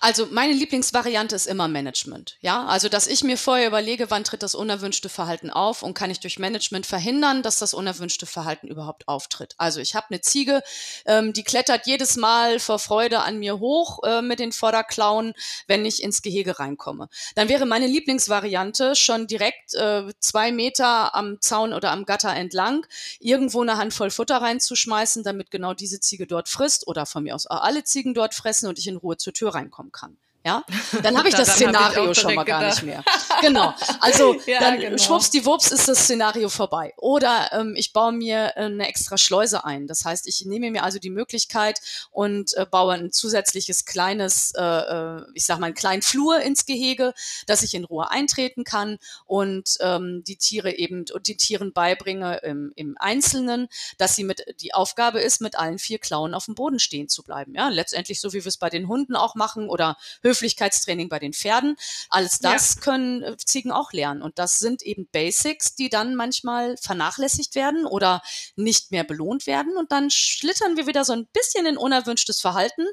Also 0.00 0.26
meine 0.30 0.52
Lieblingsvariante 0.52 1.36
ist 1.36 1.46
immer 1.46 1.68
Management. 1.68 2.36
Ja, 2.40 2.66
also 2.66 2.88
dass 2.88 3.06
ich 3.06 3.22
mir 3.22 3.36
vorher 3.36 3.66
überlege, 3.66 4.10
wann 4.10 4.24
tritt 4.24 4.42
das 4.42 4.54
unerwünschte 4.54 5.08
Verhalten 5.08 5.50
auf 5.50 5.82
und 5.82 5.94
kann 5.94 6.10
ich 6.10 6.20
durch 6.20 6.38
Management 6.38 6.86
verhindern, 6.86 7.42
dass 7.42 7.58
das 7.58 7.74
unerwünschte 7.74 8.26
Verhalten 8.26 8.68
überhaupt 8.68 9.08
auftritt. 9.08 9.54
Also 9.58 9.80
ich 9.80 9.94
habe 9.94 10.06
eine 10.10 10.20
Ziege, 10.20 10.62
ähm, 11.06 11.32
die 11.32 11.44
klettert 11.44 11.86
jedes 11.86 12.16
Mal 12.16 12.58
vor 12.58 12.78
Freude 12.78 13.20
an 13.20 13.38
mir 13.38 13.58
hoch 13.58 14.02
äh, 14.04 14.22
mit 14.22 14.38
den 14.38 14.52
Vorderklauen, 14.52 15.34
wenn 15.66 15.84
ich 15.84 16.02
ins 16.02 16.22
Gehege 16.22 16.58
reinkomme. 16.58 17.08
Dann 17.34 17.48
wäre 17.48 17.66
meine 17.66 17.86
Lieblingsvariante 17.86 18.96
schon 18.96 19.26
direkt 19.26 19.74
äh, 19.74 20.04
zwei 20.20 20.52
Meter 20.52 21.14
am 21.14 21.40
Zaun 21.40 21.72
oder 21.72 21.90
am 21.90 22.04
Gatter 22.04 22.34
entlang 22.34 22.86
irgendwo 23.18 23.62
eine 23.62 23.76
Handvoll 23.76 24.10
Futter 24.10 24.38
reinzuschmeißen, 24.38 25.22
damit 25.24 25.50
genau 25.50 25.74
diese 25.74 26.00
Ziege 26.00 26.26
dort 26.26 26.48
frisst 26.48 26.86
oder 26.86 27.06
von 27.06 27.22
mir 27.22 27.34
aus 27.34 27.46
auch 27.46 27.62
alle 27.62 27.84
Ziegen 27.84 28.14
dort 28.14 28.34
fressen 28.34 28.68
und 28.68 28.78
ich 28.78 28.86
in 28.86 28.96
Ruhe 28.96 29.16
zur 29.16 29.32
Tür 29.32 29.54
rein 29.54 29.59
reinkommen 29.60 29.92
kann. 29.92 30.16
Ja, 30.42 30.64
dann 31.02 31.18
habe 31.18 31.28
ich 31.28 31.34
das 31.34 31.52
Szenario 31.52 32.10
ich 32.10 32.18
schon 32.18 32.34
mal 32.34 32.44
gar 32.44 32.64
nicht 32.64 32.82
mehr. 32.82 33.04
Genau. 33.42 33.74
Also 34.00 34.36
ja, 34.46 34.58
dann 34.60 34.80
genau. 34.80 34.96
schwuppsdiwupps 34.96 35.70
ist 35.70 35.86
das 35.86 36.04
Szenario 36.04 36.48
vorbei. 36.48 36.94
Oder 36.96 37.50
ähm, 37.52 37.74
ich 37.76 37.92
baue 37.92 38.12
mir 38.12 38.52
äh, 38.56 38.64
eine 38.64 38.88
extra 38.88 39.18
Schleuse 39.18 39.64
ein. 39.64 39.86
Das 39.86 40.06
heißt, 40.06 40.26
ich 40.26 40.46
nehme 40.46 40.70
mir 40.70 40.82
also 40.82 40.98
die 40.98 41.10
Möglichkeit 41.10 41.80
und 42.10 42.54
äh, 42.54 42.64
baue 42.64 42.94
ein 42.94 43.12
zusätzliches 43.12 43.84
kleines, 43.84 44.52
äh, 44.56 44.62
äh 44.62 45.22
ich 45.34 45.44
sag 45.44 45.58
mal, 45.58 45.66
einen 45.66 45.74
kleinen 45.74 46.00
Flur 46.00 46.40
ins 46.40 46.64
Gehege, 46.64 47.12
dass 47.46 47.62
ich 47.62 47.74
in 47.74 47.84
Ruhe 47.84 48.10
eintreten 48.10 48.64
kann 48.64 48.96
und 49.26 49.76
ähm, 49.80 50.24
die 50.26 50.36
Tiere 50.36 50.72
eben 50.72 51.04
und 51.12 51.26
die 51.26 51.36
Tieren 51.36 51.74
beibringe 51.74 52.38
im, 52.38 52.72
im 52.76 52.96
Einzelnen, 52.98 53.68
dass 53.98 54.16
sie 54.16 54.24
mit 54.24 54.46
die 54.60 54.72
Aufgabe 54.72 55.20
ist, 55.20 55.42
mit 55.42 55.58
allen 55.58 55.78
vier 55.78 55.98
Klauen 55.98 56.32
auf 56.32 56.46
dem 56.46 56.54
Boden 56.54 56.78
stehen 56.78 57.10
zu 57.10 57.22
bleiben. 57.22 57.54
Ja, 57.54 57.68
letztendlich 57.68 58.20
so 58.20 58.32
wie 58.32 58.42
wir 58.42 58.46
es 58.46 58.56
bei 58.56 58.70
den 58.70 58.88
Hunden 58.88 59.16
auch 59.16 59.34
machen 59.34 59.68
oder 59.68 59.98
Höflichkeitstraining 60.30 61.08
bei 61.08 61.18
den 61.18 61.32
Pferden. 61.32 61.76
Alles 62.08 62.38
das 62.38 62.76
ja. 62.76 62.80
können 62.80 63.22
äh, 63.22 63.36
Ziegen 63.36 63.72
auch 63.72 63.92
lernen. 63.92 64.22
Und 64.22 64.38
das 64.38 64.58
sind 64.58 64.82
eben 64.82 65.08
Basics, 65.10 65.74
die 65.74 65.90
dann 65.90 66.14
manchmal 66.14 66.76
vernachlässigt 66.76 67.54
werden 67.54 67.86
oder 67.86 68.22
nicht 68.56 68.90
mehr 68.90 69.04
belohnt 69.04 69.46
werden. 69.46 69.76
Und 69.76 69.92
dann 69.92 70.10
schlittern 70.10 70.76
wir 70.76 70.86
wieder 70.86 71.04
so 71.04 71.12
ein 71.12 71.26
bisschen 71.32 71.66
in 71.66 71.76
unerwünschtes 71.76 72.40
Verhalten 72.40 72.86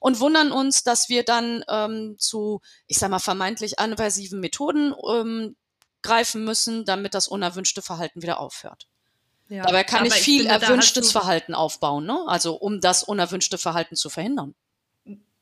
und 0.00 0.20
wundern 0.20 0.52
uns, 0.52 0.82
dass 0.82 1.08
wir 1.08 1.24
dann 1.24 1.64
ähm, 1.68 2.16
zu, 2.18 2.60
ich 2.86 2.98
sag 2.98 3.10
mal, 3.10 3.18
vermeintlich 3.18 3.78
aversiven 3.78 4.40
Methoden 4.40 4.94
ähm, 5.08 5.56
greifen 6.02 6.44
müssen, 6.44 6.84
damit 6.84 7.14
das 7.14 7.28
unerwünschte 7.28 7.82
Verhalten 7.82 8.22
wieder 8.22 8.38
aufhört. 8.38 8.86
Ja, 9.48 9.64
Dabei 9.64 9.84
kann 9.84 10.06
ich 10.06 10.14
viel 10.14 10.46
finde, 10.48 10.66
erwünschtes 10.66 11.12
Verhalten 11.12 11.54
aufbauen, 11.54 12.06
ne? 12.06 12.18
also 12.26 12.54
um 12.54 12.80
das 12.80 13.02
unerwünschte 13.02 13.58
Verhalten 13.58 13.96
zu 13.96 14.08
verhindern. 14.08 14.54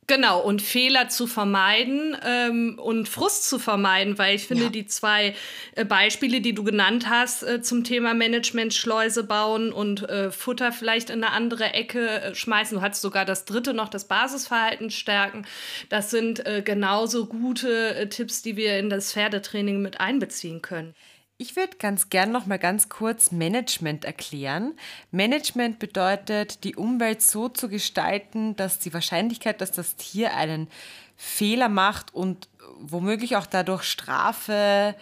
Genau, 0.08 0.40
und 0.40 0.62
Fehler 0.62 1.08
zu 1.08 1.28
vermeiden 1.28 2.16
ähm, 2.24 2.76
und 2.76 3.08
Frust 3.08 3.48
zu 3.48 3.60
vermeiden, 3.60 4.18
weil 4.18 4.34
ich 4.34 4.48
finde, 4.48 4.64
ja. 4.64 4.70
die 4.70 4.86
zwei 4.86 5.36
äh, 5.76 5.84
Beispiele, 5.84 6.40
die 6.40 6.54
du 6.54 6.64
genannt 6.64 7.08
hast 7.08 7.44
äh, 7.44 7.62
zum 7.62 7.84
Thema 7.84 8.12
Management, 8.12 8.74
Schleuse 8.74 9.22
bauen 9.22 9.72
und 9.72 10.02
äh, 10.08 10.32
Futter 10.32 10.72
vielleicht 10.72 11.08
in 11.08 11.22
eine 11.22 11.32
andere 11.32 11.72
Ecke 11.72 12.20
äh, 12.20 12.34
schmeißen, 12.34 12.78
du 12.78 12.82
hattest 12.82 13.02
sogar 13.02 13.24
das 13.24 13.44
dritte 13.44 13.74
noch, 13.74 13.88
das 13.88 14.08
Basisverhalten 14.08 14.90
stärken, 14.90 15.46
das 15.88 16.10
sind 16.10 16.44
äh, 16.46 16.62
genauso 16.62 17.26
gute 17.26 17.94
äh, 17.94 18.08
Tipps, 18.08 18.42
die 18.42 18.56
wir 18.56 18.80
in 18.80 18.90
das 18.90 19.12
Pferdetraining 19.12 19.80
mit 19.82 20.00
einbeziehen 20.00 20.62
können. 20.62 20.96
Ich 21.42 21.56
würde 21.56 21.76
ganz 21.76 22.08
gern 22.08 22.30
noch 22.30 22.46
mal 22.46 22.60
ganz 22.60 22.88
kurz 22.88 23.32
Management 23.32 24.04
erklären. 24.04 24.74
Management 25.10 25.80
bedeutet, 25.80 26.62
die 26.62 26.76
Umwelt 26.76 27.20
so 27.20 27.48
zu 27.48 27.68
gestalten, 27.68 28.54
dass 28.54 28.78
die 28.78 28.94
Wahrscheinlichkeit, 28.94 29.60
dass 29.60 29.72
das 29.72 29.96
Tier 29.96 30.36
einen 30.36 30.68
Fehler 31.16 31.68
macht 31.68 32.14
und 32.14 32.48
womöglich 32.78 33.34
auch 33.34 33.46
dadurch 33.46 33.82
Strafe 33.82 34.94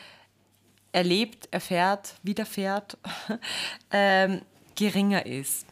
erlebt, 0.92 1.48
erfährt, 1.50 2.14
widerfährt, 2.22 2.96
ähm, 3.90 4.40
geringer 4.76 5.26
ist. 5.26 5.66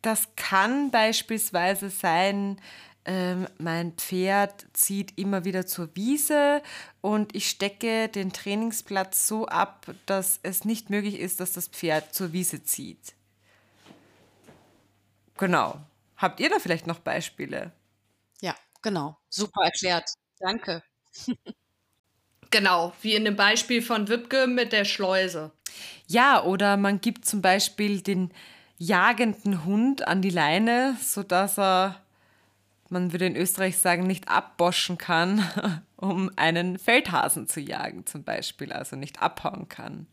Das 0.00 0.28
kann 0.36 0.92
beispielsweise 0.92 1.90
sein, 1.90 2.60
ähm, 3.08 3.46
mein 3.56 3.92
Pferd 3.92 4.66
zieht 4.74 5.16
immer 5.16 5.46
wieder 5.46 5.66
zur 5.66 5.88
Wiese 5.96 6.62
und 7.00 7.34
ich 7.34 7.48
stecke 7.48 8.08
den 8.08 8.34
Trainingsplatz 8.34 9.26
so 9.26 9.46
ab, 9.46 9.86
dass 10.04 10.40
es 10.42 10.66
nicht 10.66 10.90
möglich 10.90 11.18
ist, 11.18 11.40
dass 11.40 11.52
das 11.52 11.68
Pferd 11.68 12.14
zur 12.14 12.34
Wiese 12.34 12.62
zieht. 12.62 13.14
Genau. 15.38 15.80
Habt 16.18 16.38
ihr 16.40 16.50
da 16.50 16.58
vielleicht 16.58 16.86
noch 16.86 16.98
Beispiele? 16.98 17.72
Ja, 18.42 18.54
genau. 18.82 19.16
Super 19.30 19.62
erklärt. 19.64 20.10
Danke. 20.38 20.82
Genau, 22.50 22.94
wie 23.02 23.14
in 23.14 23.26
dem 23.26 23.36
Beispiel 23.36 23.82
von 23.82 24.08
Wipke 24.08 24.46
mit 24.46 24.72
der 24.72 24.86
Schleuse. 24.86 25.52
Ja, 26.06 26.42
oder 26.42 26.78
man 26.78 26.98
gibt 27.02 27.26
zum 27.26 27.42
Beispiel 27.42 28.00
den 28.00 28.32
jagenden 28.78 29.66
Hund 29.66 30.08
an 30.08 30.22
die 30.22 30.30
Leine, 30.30 30.96
sodass 31.02 31.58
er 31.58 32.00
man 32.88 33.12
würde 33.12 33.26
in 33.26 33.36
Österreich 33.36 33.78
sagen, 33.78 34.06
nicht 34.06 34.28
abboschen 34.28 34.98
kann, 34.98 35.82
um 35.96 36.30
einen 36.36 36.78
Feldhasen 36.78 37.48
zu 37.48 37.60
jagen 37.60 38.06
zum 38.06 38.24
Beispiel, 38.24 38.72
also 38.72 38.96
nicht 38.96 39.20
abhauen 39.22 39.68
kann. 39.68 40.06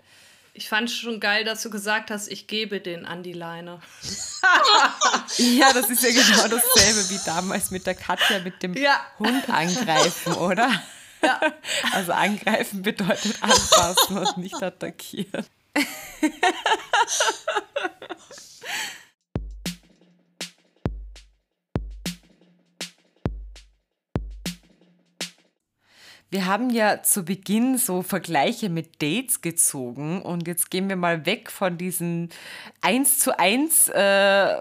Ich 0.58 0.70
fand 0.70 0.90
schon 0.90 1.20
geil, 1.20 1.44
dass 1.44 1.62
du 1.64 1.70
gesagt 1.70 2.10
hast, 2.12 2.30
ich 2.30 2.48
gebe 2.48 2.80
den 2.80 3.06
an 3.06 3.24
die 3.24 3.34
Leine. 3.34 3.82
ja, 5.38 5.74
das 5.74 5.90
ist 5.90 6.02
ja 6.02 6.12
genau 6.12 6.48
dasselbe 6.48 7.10
wie 7.10 7.20
damals 7.26 7.72
mit 7.72 7.86
der 7.86 7.96
Katja 7.96 8.40
mit 8.40 8.64
dem 8.64 8.74
ja. 8.74 9.06
Hund 9.20 9.50
angreifen, 9.50 10.34
oder? 10.34 10.70
Ja. 11.22 11.42
Also 11.92 12.14
angreifen 12.14 12.84
bedeutet 12.84 13.42
anfassen 13.42 14.18
und 14.18 14.38
nicht 14.38 14.62
attackieren. 14.62 15.46
Wir 26.36 26.48
haben 26.48 26.70
ja 26.70 27.02
zu 27.02 27.24
Beginn 27.24 27.78
so 27.78 28.02
Vergleiche 28.02 28.68
mit 28.68 29.02
Dates 29.02 29.40
gezogen 29.40 30.22
und 30.22 30.50
jetzt 30.50 30.70
gehen 30.70 30.90
wir 30.90 30.98
mal 30.98 31.26
weg 31.26 31.50
von 31.50 31.78
diesen 31.78 32.28
eins 32.82 33.20
zu 33.20 33.40
eins, 33.40 33.88
äh, 33.88 34.58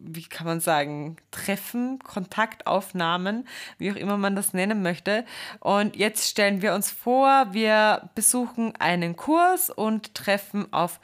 wie 0.00 0.24
kann 0.24 0.44
man 0.44 0.58
sagen, 0.58 1.16
Treffen, 1.30 2.00
Kontaktaufnahmen, 2.00 3.46
wie 3.78 3.92
auch 3.92 3.94
immer 3.94 4.16
man 4.16 4.34
das 4.34 4.54
nennen 4.54 4.82
möchte. 4.82 5.24
Und 5.60 5.94
jetzt 5.94 6.28
stellen 6.28 6.62
wir 6.62 6.74
uns 6.74 6.90
vor, 6.90 7.46
wir 7.52 8.10
besuchen 8.16 8.74
einen 8.80 9.14
Kurs 9.14 9.70
und 9.70 10.16
treffen 10.16 10.72
auf 10.72 10.98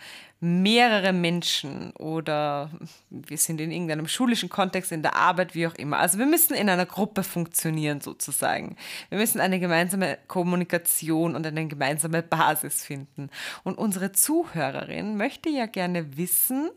mehrere 0.44 1.14
Menschen 1.14 1.92
oder 1.92 2.70
wir 3.08 3.38
sind 3.38 3.62
in 3.62 3.70
irgendeinem 3.70 4.06
schulischen 4.06 4.50
Kontext, 4.50 4.92
in 4.92 5.00
der 5.00 5.16
Arbeit, 5.16 5.54
wie 5.54 5.66
auch 5.66 5.74
immer. 5.76 5.98
Also 5.98 6.18
wir 6.18 6.26
müssen 6.26 6.54
in 6.54 6.68
einer 6.68 6.84
Gruppe 6.84 7.22
funktionieren 7.22 8.02
sozusagen. 8.02 8.76
Wir 9.08 9.18
müssen 9.18 9.40
eine 9.40 9.58
gemeinsame 9.58 10.18
Kommunikation 10.28 11.34
und 11.34 11.46
eine 11.46 11.66
gemeinsame 11.66 12.22
Basis 12.22 12.84
finden. 12.84 13.30
Und 13.62 13.78
unsere 13.78 14.12
Zuhörerin 14.12 15.16
möchte 15.16 15.48
ja 15.48 15.64
gerne 15.64 16.18
wissen, 16.18 16.68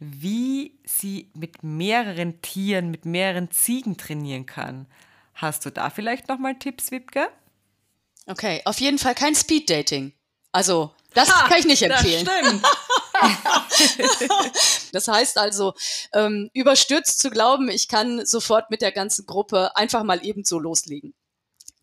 wie 0.00 0.78
sie 0.84 1.28
mit 1.34 1.64
mehreren 1.64 2.40
Tieren, 2.40 2.92
mit 2.92 3.04
mehreren 3.04 3.50
Ziegen 3.50 3.96
trainieren 3.96 4.46
kann. 4.46 4.86
Hast 5.34 5.66
du 5.66 5.70
da 5.70 5.90
vielleicht 5.90 6.28
nochmal 6.28 6.54
Tipps, 6.54 6.92
Wipke? 6.92 7.28
Okay, 8.26 8.62
auf 8.64 8.78
jeden 8.78 8.98
Fall 8.98 9.16
kein 9.16 9.34
Speed-Dating. 9.34 10.12
Also, 10.52 10.94
das 11.14 11.30
ha, 11.30 11.48
kann 11.48 11.58
ich 11.58 11.66
nicht 11.66 11.82
empfehlen. 11.82 12.24
Das 12.24 12.38
stimmt. 12.38 12.66
das 14.92 15.08
heißt 15.08 15.38
also, 15.38 15.74
ähm, 16.12 16.50
überstürzt 16.54 17.18
zu 17.18 17.30
glauben, 17.30 17.68
ich 17.68 17.88
kann 17.88 18.24
sofort 18.26 18.70
mit 18.70 18.82
der 18.82 18.92
ganzen 18.92 19.26
Gruppe 19.26 19.76
einfach 19.76 20.02
mal 20.02 20.24
ebenso 20.24 20.58
loslegen. 20.58 21.14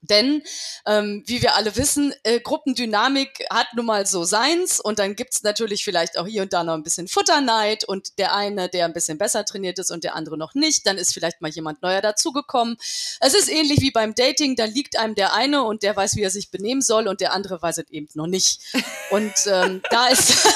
Denn, 0.01 0.44
ähm, 0.86 1.24
wie 1.25 1.41
wir 1.41 1.56
alle 1.56 1.75
wissen, 1.75 2.13
äh, 2.24 2.39
Gruppendynamik 2.39 3.46
hat 3.50 3.68
nun 3.75 3.86
mal 3.86 4.06
so 4.06 4.24
seins 4.24 4.79
und 4.79 4.98
dann 4.98 5.15
gibt's 5.15 5.44
natürlich 5.44 5.84
vielleicht 5.84 6.18
auch 6.18 6.25
hier 6.25 6.41
und 6.41 6.53
da 6.53 6.63
noch 6.63 6.74
ein 6.74 6.84
bisschen 6.84 7.10
Futterneid 7.10 7.84
und 7.84 8.18
der 8.18 8.34
eine, 8.34 8.70
der 8.70 8.86
ein 8.86 8.94
bisschen 8.94 9.18
besser 9.18 9.44
trainiert 9.44 9.77
ist 9.77 9.91
und 9.91 10.06
der 10.06 10.15
andere 10.15 10.38
noch 10.38 10.53
nicht, 10.53 10.88
dann 10.88 10.98
ist 10.98 11.13
vielleicht 11.13 11.41
mal 11.41 11.51
jemand 11.51 11.82
neuer 11.82 12.01
dazugekommen. 12.01 12.77
Es 13.20 13.34
ist 13.34 13.50
ähnlich 13.50 13.82
wie 13.82 13.91
beim 13.91 14.15
Dating, 14.15 14.56
da 14.56 14.63
liegt 14.63 14.98
einem 14.98 15.15
der 15.15 15.34
eine 15.34 15.63
und 15.63 15.84
der 15.84 15.98
weiß, 15.98 16.15
wie 16.15 16.24
er 16.24 16.32
sich 16.32 16.50
benehmen 16.50 16.82
soll 16.82 17.10
und 17.10 17.20
der 17.20 17.34
andere 17.34 17.62
weiß 17.62 17.79
es 17.79 17.89
eben 17.89 18.08
noch 18.13 18.27
nicht. 18.27 18.62
Und 19.12 19.34
ähm, 19.48 19.82
da 19.89 20.08
ist 20.08 20.48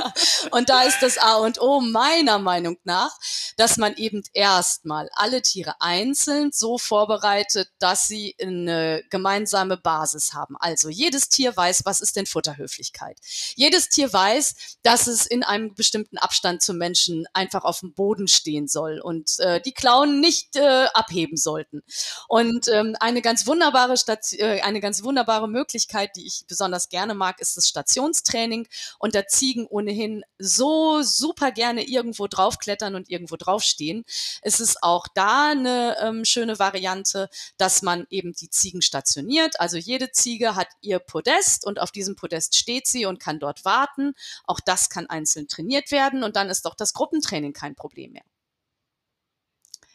und 0.50 0.68
da 0.68 0.82
ist 0.82 1.00
das 1.00 1.16
A 1.16 1.36
und 1.36 1.58
O 1.60 1.80
meiner 1.80 2.38
Meinung 2.38 2.76
nach, 2.84 3.16
dass 3.56 3.78
man 3.78 3.94
eben 3.94 4.22
erstmal 4.34 5.08
alle 5.14 5.40
Tiere 5.40 5.80
einzeln 5.80 6.50
so 6.52 6.76
vorbereitet, 6.76 7.70
dass 7.78 8.06
sie 8.06 8.34
in 8.36 8.68
eine 8.68 8.89
gemeinsame 9.10 9.76
Basis 9.76 10.34
haben. 10.34 10.56
Also 10.58 10.88
jedes 10.88 11.28
Tier 11.28 11.56
weiß, 11.56 11.82
was 11.84 12.00
ist 12.00 12.16
denn 12.16 12.26
Futterhöflichkeit. 12.26 13.18
Jedes 13.54 13.88
Tier 13.88 14.12
weiß, 14.12 14.54
dass 14.82 15.06
es 15.06 15.26
in 15.26 15.42
einem 15.42 15.74
bestimmten 15.74 16.18
Abstand 16.18 16.62
zum 16.62 16.78
Menschen 16.78 17.26
einfach 17.32 17.64
auf 17.64 17.80
dem 17.80 17.92
Boden 17.92 18.28
stehen 18.28 18.68
soll 18.68 19.00
und 19.00 19.38
äh, 19.38 19.60
die 19.60 19.72
Klauen 19.72 20.20
nicht 20.20 20.56
äh, 20.56 20.86
abheben 20.94 21.36
sollten. 21.36 21.82
Und 22.28 22.68
ähm, 22.68 22.96
eine 23.00 23.22
ganz 23.22 23.46
wunderbare 23.46 23.96
Station, 23.96 24.40
äh, 24.40 24.60
eine 24.62 24.80
ganz 24.80 25.02
wunderbare 25.02 25.48
Möglichkeit, 25.48 26.16
die 26.16 26.26
ich 26.26 26.44
besonders 26.48 26.88
gerne 26.88 27.14
mag, 27.14 27.40
ist 27.40 27.56
das 27.56 27.68
Stationstraining. 27.68 28.66
Und 28.98 29.14
da 29.14 29.26
Ziegen 29.26 29.66
ohnehin 29.66 30.24
so 30.38 31.02
super 31.02 31.52
gerne 31.52 31.84
irgendwo 31.84 32.26
draufklettern 32.26 32.94
und 32.94 33.10
irgendwo 33.10 33.36
draufstehen. 33.36 34.04
Es 34.42 34.60
ist 34.60 34.82
auch 34.82 35.06
da 35.14 35.50
eine 35.50 35.96
ähm, 36.00 36.24
schöne 36.24 36.58
Variante, 36.58 37.28
dass 37.56 37.82
man 37.82 38.06
eben 38.10 38.32
die 38.32 38.50
Ziegen 38.50 38.79
stationiert. 38.82 39.60
Also 39.60 39.76
jede 39.76 40.12
Ziege 40.12 40.54
hat 40.54 40.68
ihr 40.80 40.98
Podest 40.98 41.66
und 41.66 41.80
auf 41.80 41.90
diesem 41.90 42.16
Podest 42.16 42.56
steht 42.56 42.86
sie 42.86 43.06
und 43.06 43.20
kann 43.20 43.38
dort 43.38 43.64
warten. 43.64 44.14
Auch 44.44 44.60
das 44.60 44.90
kann 44.90 45.06
einzeln 45.06 45.48
trainiert 45.48 45.90
werden 45.90 46.22
und 46.22 46.36
dann 46.36 46.48
ist 46.48 46.64
doch 46.64 46.74
das 46.74 46.92
Gruppentraining 46.92 47.52
kein 47.52 47.74
Problem 47.74 48.12
mehr. 48.12 48.24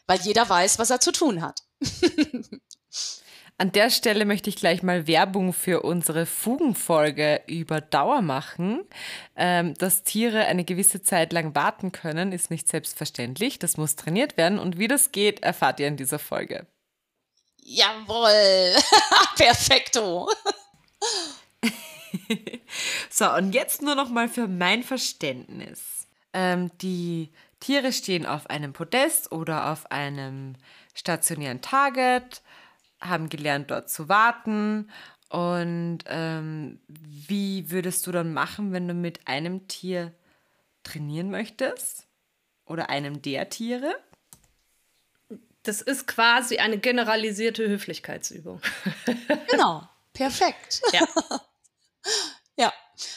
Weil 0.07 0.19
jeder 0.21 0.47
weiß, 0.47 0.79
was 0.79 0.89
er 0.89 0.99
zu 0.99 1.11
tun 1.11 1.41
hat. 1.41 1.63
An 3.57 3.71
der 3.71 3.89
Stelle 3.89 4.25
möchte 4.25 4.49
ich 4.49 4.57
gleich 4.57 4.83
mal 4.83 5.07
Werbung 5.07 5.53
für 5.53 5.83
unsere 5.83 6.25
Fugenfolge 6.25 7.41
über 7.47 7.79
Dauer 7.79 8.21
machen. 8.21 8.83
Ähm, 9.37 9.73
dass 9.75 10.03
Tiere 10.03 10.45
eine 10.45 10.65
gewisse 10.65 11.01
Zeit 11.01 11.31
lang 11.31 11.55
warten 11.55 11.93
können, 11.93 12.33
ist 12.33 12.51
nicht 12.51 12.67
selbstverständlich. 12.67 13.57
Das 13.57 13.77
muss 13.77 13.95
trainiert 13.95 14.35
werden. 14.35 14.59
Und 14.59 14.77
wie 14.77 14.89
das 14.89 15.13
geht, 15.13 15.41
erfahrt 15.41 15.79
ihr 15.79 15.87
in 15.87 15.95
dieser 15.95 16.19
Folge. 16.19 16.67
Jawohl. 17.67 18.75
Perfekto. 19.35 20.29
so, 23.09 23.31
und 23.31 23.55
jetzt 23.55 23.81
nur 23.81 23.95
noch 23.95 24.09
mal 24.09 24.29
für 24.29 24.47
mein 24.47 24.83
Verständnis. 24.83 26.07
Ähm, 26.31 26.69
die 26.81 27.31
Tiere 27.59 27.91
stehen 27.91 28.27
auf 28.27 28.51
einem 28.51 28.71
Podest 28.71 29.31
oder 29.31 29.71
auf 29.71 29.89
einem 29.91 30.53
stationären 30.93 31.61
Target 31.61 32.43
haben 33.01 33.29
gelernt, 33.29 33.71
dort 33.71 33.89
zu 33.89 34.09
warten. 34.09 34.91
Und 35.29 35.99
ähm, 36.05 36.79
wie 36.87 37.71
würdest 37.71 38.05
du 38.05 38.11
dann 38.11 38.31
machen, 38.31 38.73
wenn 38.73 38.87
du 38.87 38.93
mit 38.93 39.27
einem 39.27 39.67
Tier 39.67 40.13
trainieren 40.83 41.31
möchtest? 41.31 42.07
Oder 42.65 42.89
einem 42.91 43.23
der 43.23 43.49
Tiere? 43.49 43.95
Das 45.65 45.81
ist 45.81 46.07
quasi 46.07 46.59
eine 46.59 46.77
generalisierte 46.77 47.67
Höflichkeitsübung. 47.67 48.61
genau, 49.49 49.87
perfekt. 50.13 50.81
Ja. 50.93 51.07
ja. 52.55 52.73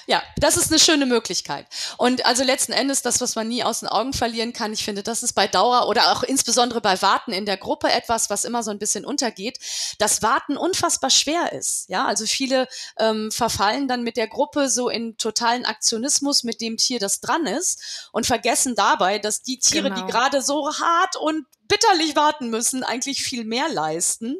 Ja, 0.06 0.22
das 0.36 0.56
ist 0.56 0.72
eine 0.72 0.80
schöne 0.80 1.06
Möglichkeit. 1.06 1.66
Und 1.98 2.26
also 2.26 2.42
letzten 2.42 2.72
Endes 2.72 3.02
das, 3.02 3.20
was 3.20 3.36
man 3.36 3.46
nie 3.46 3.62
aus 3.62 3.80
den 3.80 3.88
Augen 3.88 4.12
verlieren 4.12 4.52
kann, 4.52 4.72
ich 4.72 4.84
finde, 4.84 5.04
das 5.04 5.22
ist 5.22 5.34
bei 5.34 5.46
Dauer 5.46 5.86
oder 5.88 6.10
auch 6.10 6.24
insbesondere 6.24 6.80
bei 6.80 7.00
Warten 7.00 7.32
in 7.32 7.46
der 7.46 7.58
Gruppe 7.58 7.88
etwas, 7.92 8.28
was 8.28 8.44
immer 8.44 8.64
so 8.64 8.72
ein 8.72 8.80
bisschen 8.80 9.04
untergeht, 9.04 9.60
dass 9.98 10.22
Warten 10.22 10.56
unfassbar 10.56 11.10
schwer 11.10 11.52
ist. 11.52 11.88
Ja, 11.88 12.06
also 12.06 12.26
viele 12.26 12.66
ähm, 12.98 13.30
verfallen 13.30 13.86
dann 13.86 14.02
mit 14.02 14.16
der 14.16 14.26
Gruppe 14.26 14.68
so 14.68 14.88
in 14.88 15.16
totalen 15.16 15.64
Aktionismus 15.64 16.42
mit 16.42 16.60
dem 16.60 16.76
Tier, 16.76 16.98
das 16.98 17.20
dran 17.20 17.46
ist 17.46 18.08
und 18.10 18.26
vergessen 18.26 18.74
dabei, 18.74 19.20
dass 19.20 19.42
die 19.42 19.60
Tiere, 19.60 19.90
genau. 19.90 20.00
die 20.00 20.10
gerade 20.10 20.42
so 20.42 20.72
hart 20.72 21.14
und 21.16 21.46
bitterlich 21.68 22.16
warten 22.16 22.50
müssen, 22.50 22.82
eigentlich 22.82 23.22
viel 23.22 23.44
mehr 23.44 23.68
leisten 23.68 24.36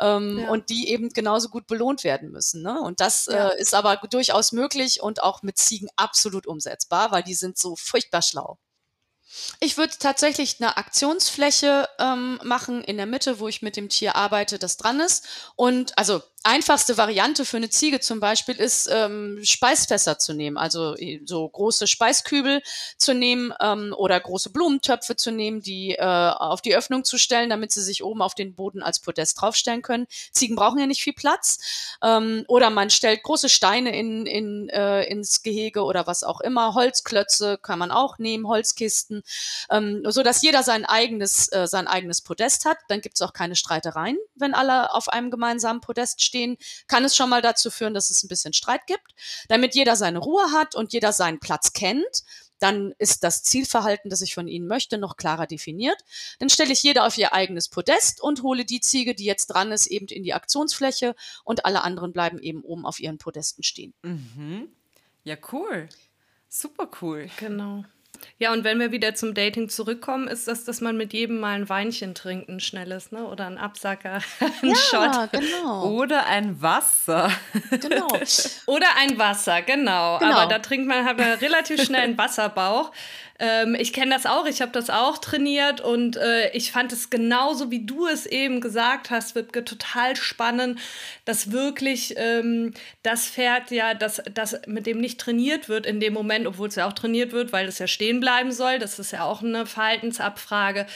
ähm, 0.00 0.38
ja. 0.40 0.50
und 0.50 0.70
die 0.70 0.88
eben 0.88 1.10
genauso 1.10 1.48
gut 1.48 1.66
belohnt 1.66 2.04
werden 2.04 2.30
müssen. 2.30 2.62
Ne? 2.62 2.80
Und 2.80 3.00
das 3.00 3.26
ja. 3.26 3.50
äh, 3.50 3.60
ist 3.60 3.74
aber 3.74 3.96
durchaus 3.96 4.52
möglich 4.52 5.02
und 5.02 5.22
auch 5.22 5.42
mit 5.42 5.58
Ziegen 5.58 5.88
absolut 5.96 6.46
umsetzbar, 6.46 7.12
weil 7.12 7.22
die 7.22 7.34
sind 7.34 7.58
so 7.58 7.76
furchtbar 7.76 8.22
schlau. 8.22 8.58
Ich 9.60 9.76
würde 9.76 9.94
tatsächlich 9.98 10.56
eine 10.58 10.76
Aktionsfläche 10.76 11.88
ähm, 11.98 12.40
machen 12.42 12.82
in 12.82 12.96
der 12.96 13.06
Mitte, 13.06 13.38
wo 13.38 13.46
ich 13.46 13.62
mit 13.62 13.76
dem 13.76 13.88
Tier 13.88 14.16
arbeite, 14.16 14.58
das 14.58 14.76
dran 14.76 14.98
ist. 15.00 15.26
Und 15.54 15.96
also 15.96 16.20
einfachste 16.42 16.96
Variante 16.96 17.44
für 17.44 17.58
eine 17.58 17.68
Ziege 17.68 18.00
zum 18.00 18.18
Beispiel 18.18 18.54
ist, 18.54 18.88
ähm, 18.90 19.40
Speisfässer 19.42 20.18
zu 20.18 20.32
nehmen, 20.32 20.56
also 20.56 20.96
äh, 20.96 21.20
so 21.26 21.46
große 21.46 21.86
Speiskübel 21.86 22.62
zu 22.96 23.12
nehmen 23.12 23.52
ähm, 23.60 23.94
oder 23.96 24.18
große 24.18 24.50
Blumentöpfe 24.50 25.16
zu 25.16 25.32
nehmen, 25.32 25.60
die 25.60 25.92
äh, 25.92 26.02
auf 26.02 26.62
die 26.62 26.74
Öffnung 26.74 27.04
zu 27.04 27.18
stellen, 27.18 27.50
damit 27.50 27.72
sie 27.72 27.82
sich 27.82 28.02
oben 28.02 28.22
auf 28.22 28.34
den 28.34 28.54
Boden 28.54 28.82
als 28.82 29.00
Podest 29.00 29.40
draufstellen 29.40 29.82
können. 29.82 30.06
Ziegen 30.32 30.56
brauchen 30.56 30.78
ja 30.78 30.86
nicht 30.86 31.02
viel 31.02 31.12
Platz. 31.12 31.98
Ähm, 32.02 32.44
oder 32.48 32.70
man 32.70 32.88
stellt 32.88 33.22
große 33.22 33.50
Steine 33.50 33.94
in, 33.94 34.24
in, 34.24 34.70
äh, 34.70 35.02
ins 35.04 35.42
Gehege 35.42 35.82
oder 35.84 36.06
was 36.06 36.24
auch 36.24 36.40
immer. 36.40 36.74
Holzklötze 36.74 37.58
kann 37.58 37.78
man 37.78 37.90
auch 37.90 38.18
nehmen, 38.18 38.48
Holzkisten, 38.48 39.22
ähm, 39.68 40.02
so 40.06 40.22
dass 40.22 40.40
jeder 40.40 40.62
sein 40.62 40.86
eigenes, 40.86 41.52
äh, 41.52 41.66
sein 41.66 41.86
eigenes 41.86 42.22
Podest 42.22 42.64
hat. 42.64 42.78
Dann 42.88 43.02
gibt's 43.02 43.20
auch 43.20 43.34
keine 43.34 43.56
Streitereien, 43.56 44.16
wenn 44.36 44.54
alle 44.54 44.94
auf 44.94 45.10
einem 45.10 45.30
gemeinsamen 45.30 45.82
Podest 45.82 46.22
stehen 46.22 46.29
stehen, 46.30 46.56
kann 46.86 47.04
es 47.04 47.16
schon 47.16 47.28
mal 47.28 47.42
dazu 47.42 47.70
führen, 47.70 47.92
dass 47.92 48.10
es 48.10 48.22
ein 48.22 48.28
bisschen 48.28 48.52
Streit 48.52 48.86
gibt. 48.86 49.14
Damit 49.48 49.74
jeder 49.74 49.96
seine 49.96 50.20
Ruhe 50.20 50.52
hat 50.52 50.76
und 50.76 50.92
jeder 50.92 51.12
seinen 51.12 51.40
Platz 51.40 51.72
kennt, 51.72 52.24
dann 52.60 52.94
ist 52.98 53.24
das 53.24 53.42
Zielverhalten, 53.42 54.10
das 54.10 54.20
ich 54.20 54.34
von 54.34 54.46
Ihnen 54.46 54.66
möchte, 54.66 54.98
noch 54.98 55.16
klarer 55.16 55.46
definiert. 55.46 55.98
Dann 56.38 56.50
stelle 56.50 56.72
ich 56.72 56.82
jeder 56.82 57.06
auf 57.06 57.16
ihr 57.18 57.32
eigenes 57.32 57.68
Podest 57.68 58.22
und 58.22 58.42
hole 58.42 58.64
die 58.64 58.80
Ziege, 58.80 59.14
die 59.14 59.24
jetzt 59.24 59.46
dran 59.46 59.72
ist, 59.72 59.86
eben 59.86 60.06
in 60.06 60.22
die 60.22 60.34
Aktionsfläche 60.34 61.16
und 61.44 61.64
alle 61.64 61.82
anderen 61.82 62.12
bleiben 62.12 62.38
eben 62.38 62.62
oben 62.62 62.86
auf 62.86 63.00
ihren 63.00 63.18
Podesten 63.18 63.62
stehen. 63.62 63.94
Mhm. 64.02 64.68
Ja, 65.24 65.36
cool. 65.52 65.88
Super 66.48 66.90
cool. 67.00 67.30
Genau. 67.38 67.84
Ja, 68.38 68.52
und 68.52 68.64
wenn 68.64 68.78
wir 68.80 68.92
wieder 68.92 69.14
zum 69.14 69.34
Dating 69.34 69.68
zurückkommen, 69.68 70.28
ist 70.28 70.48
das, 70.48 70.64
dass 70.64 70.80
man 70.80 70.96
mit 70.96 71.12
jedem 71.12 71.40
mal 71.40 71.54
ein 71.54 71.68
Weinchen 71.68 72.14
trinkt, 72.14 72.48
ein 72.48 72.60
schnelles, 72.60 73.12
ne? 73.12 73.24
Oder 73.26 73.46
ein 73.46 73.58
Absacker, 73.58 74.20
ein 74.62 74.68
ja, 74.68 74.76
Shot. 74.76 75.32
Genau. 75.32 75.90
Oder 75.90 76.26
ein 76.26 76.60
Wasser. 76.62 77.30
Genau. 77.70 78.08
Oder 78.66 78.86
ein 78.98 79.18
Wasser, 79.18 79.62
genau. 79.62 80.18
genau. 80.18 80.32
Aber 80.32 80.46
da 80.46 80.58
trinkt 80.58 80.86
man, 80.86 81.04
hat 81.04 81.18
man 81.18 81.32
relativ 81.34 81.82
schnell 81.82 82.02
einen 82.02 82.18
Wasserbauch. 82.18 82.92
Ähm, 83.40 83.74
ich 83.74 83.94
kenne 83.94 84.14
das 84.14 84.26
auch, 84.26 84.44
ich 84.44 84.60
habe 84.60 84.70
das 84.70 84.90
auch 84.90 85.16
trainiert 85.16 85.80
und 85.80 86.16
äh, 86.16 86.50
ich 86.50 86.72
fand 86.72 86.92
es 86.92 87.08
genauso, 87.08 87.70
wie 87.70 87.86
du 87.86 88.06
es 88.06 88.26
eben 88.26 88.60
gesagt 88.60 89.10
hast, 89.10 89.34
Wipke, 89.34 89.64
total 89.64 90.14
spannend, 90.14 90.78
dass 91.24 91.50
wirklich 91.50 92.14
ähm, 92.18 92.74
das 93.02 93.26
Pferd 93.26 93.70
ja, 93.70 93.94
dass 93.94 94.22
das 94.34 94.60
mit 94.66 94.84
dem 94.84 95.00
nicht 95.00 95.18
trainiert 95.18 95.70
wird 95.70 95.86
in 95.86 96.00
dem 96.00 96.12
Moment, 96.12 96.46
obwohl 96.46 96.68
es 96.68 96.74
ja 96.74 96.86
auch 96.86 96.92
trainiert 96.92 97.32
wird, 97.32 97.50
weil 97.50 97.66
es 97.66 97.78
ja 97.78 97.86
stehen 98.10 98.20
bleiben 98.20 98.52
soll. 98.52 98.78
Das 98.78 98.98
ist 98.98 99.12
ja 99.12 99.24
auch 99.24 99.42
eine 99.42 99.66
Verhaltensabfrage, 99.66 100.86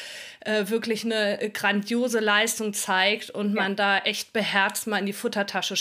äh, 0.41 0.69
wirklich 0.69 1.05
eine 1.05 1.51
grandiose 1.53 2.21
Leistung 2.21 2.75
zeigt 2.75 3.31
und 3.31 3.55
ja. 3.55 3.63
man 3.63 3.77
da 3.77 3.99
echt 3.99 4.33
beherzt 4.33 4.87
mal 4.87 4.99
in 4.99 5.07
die 5.07 5.13
Futtertasche 5.13 5.75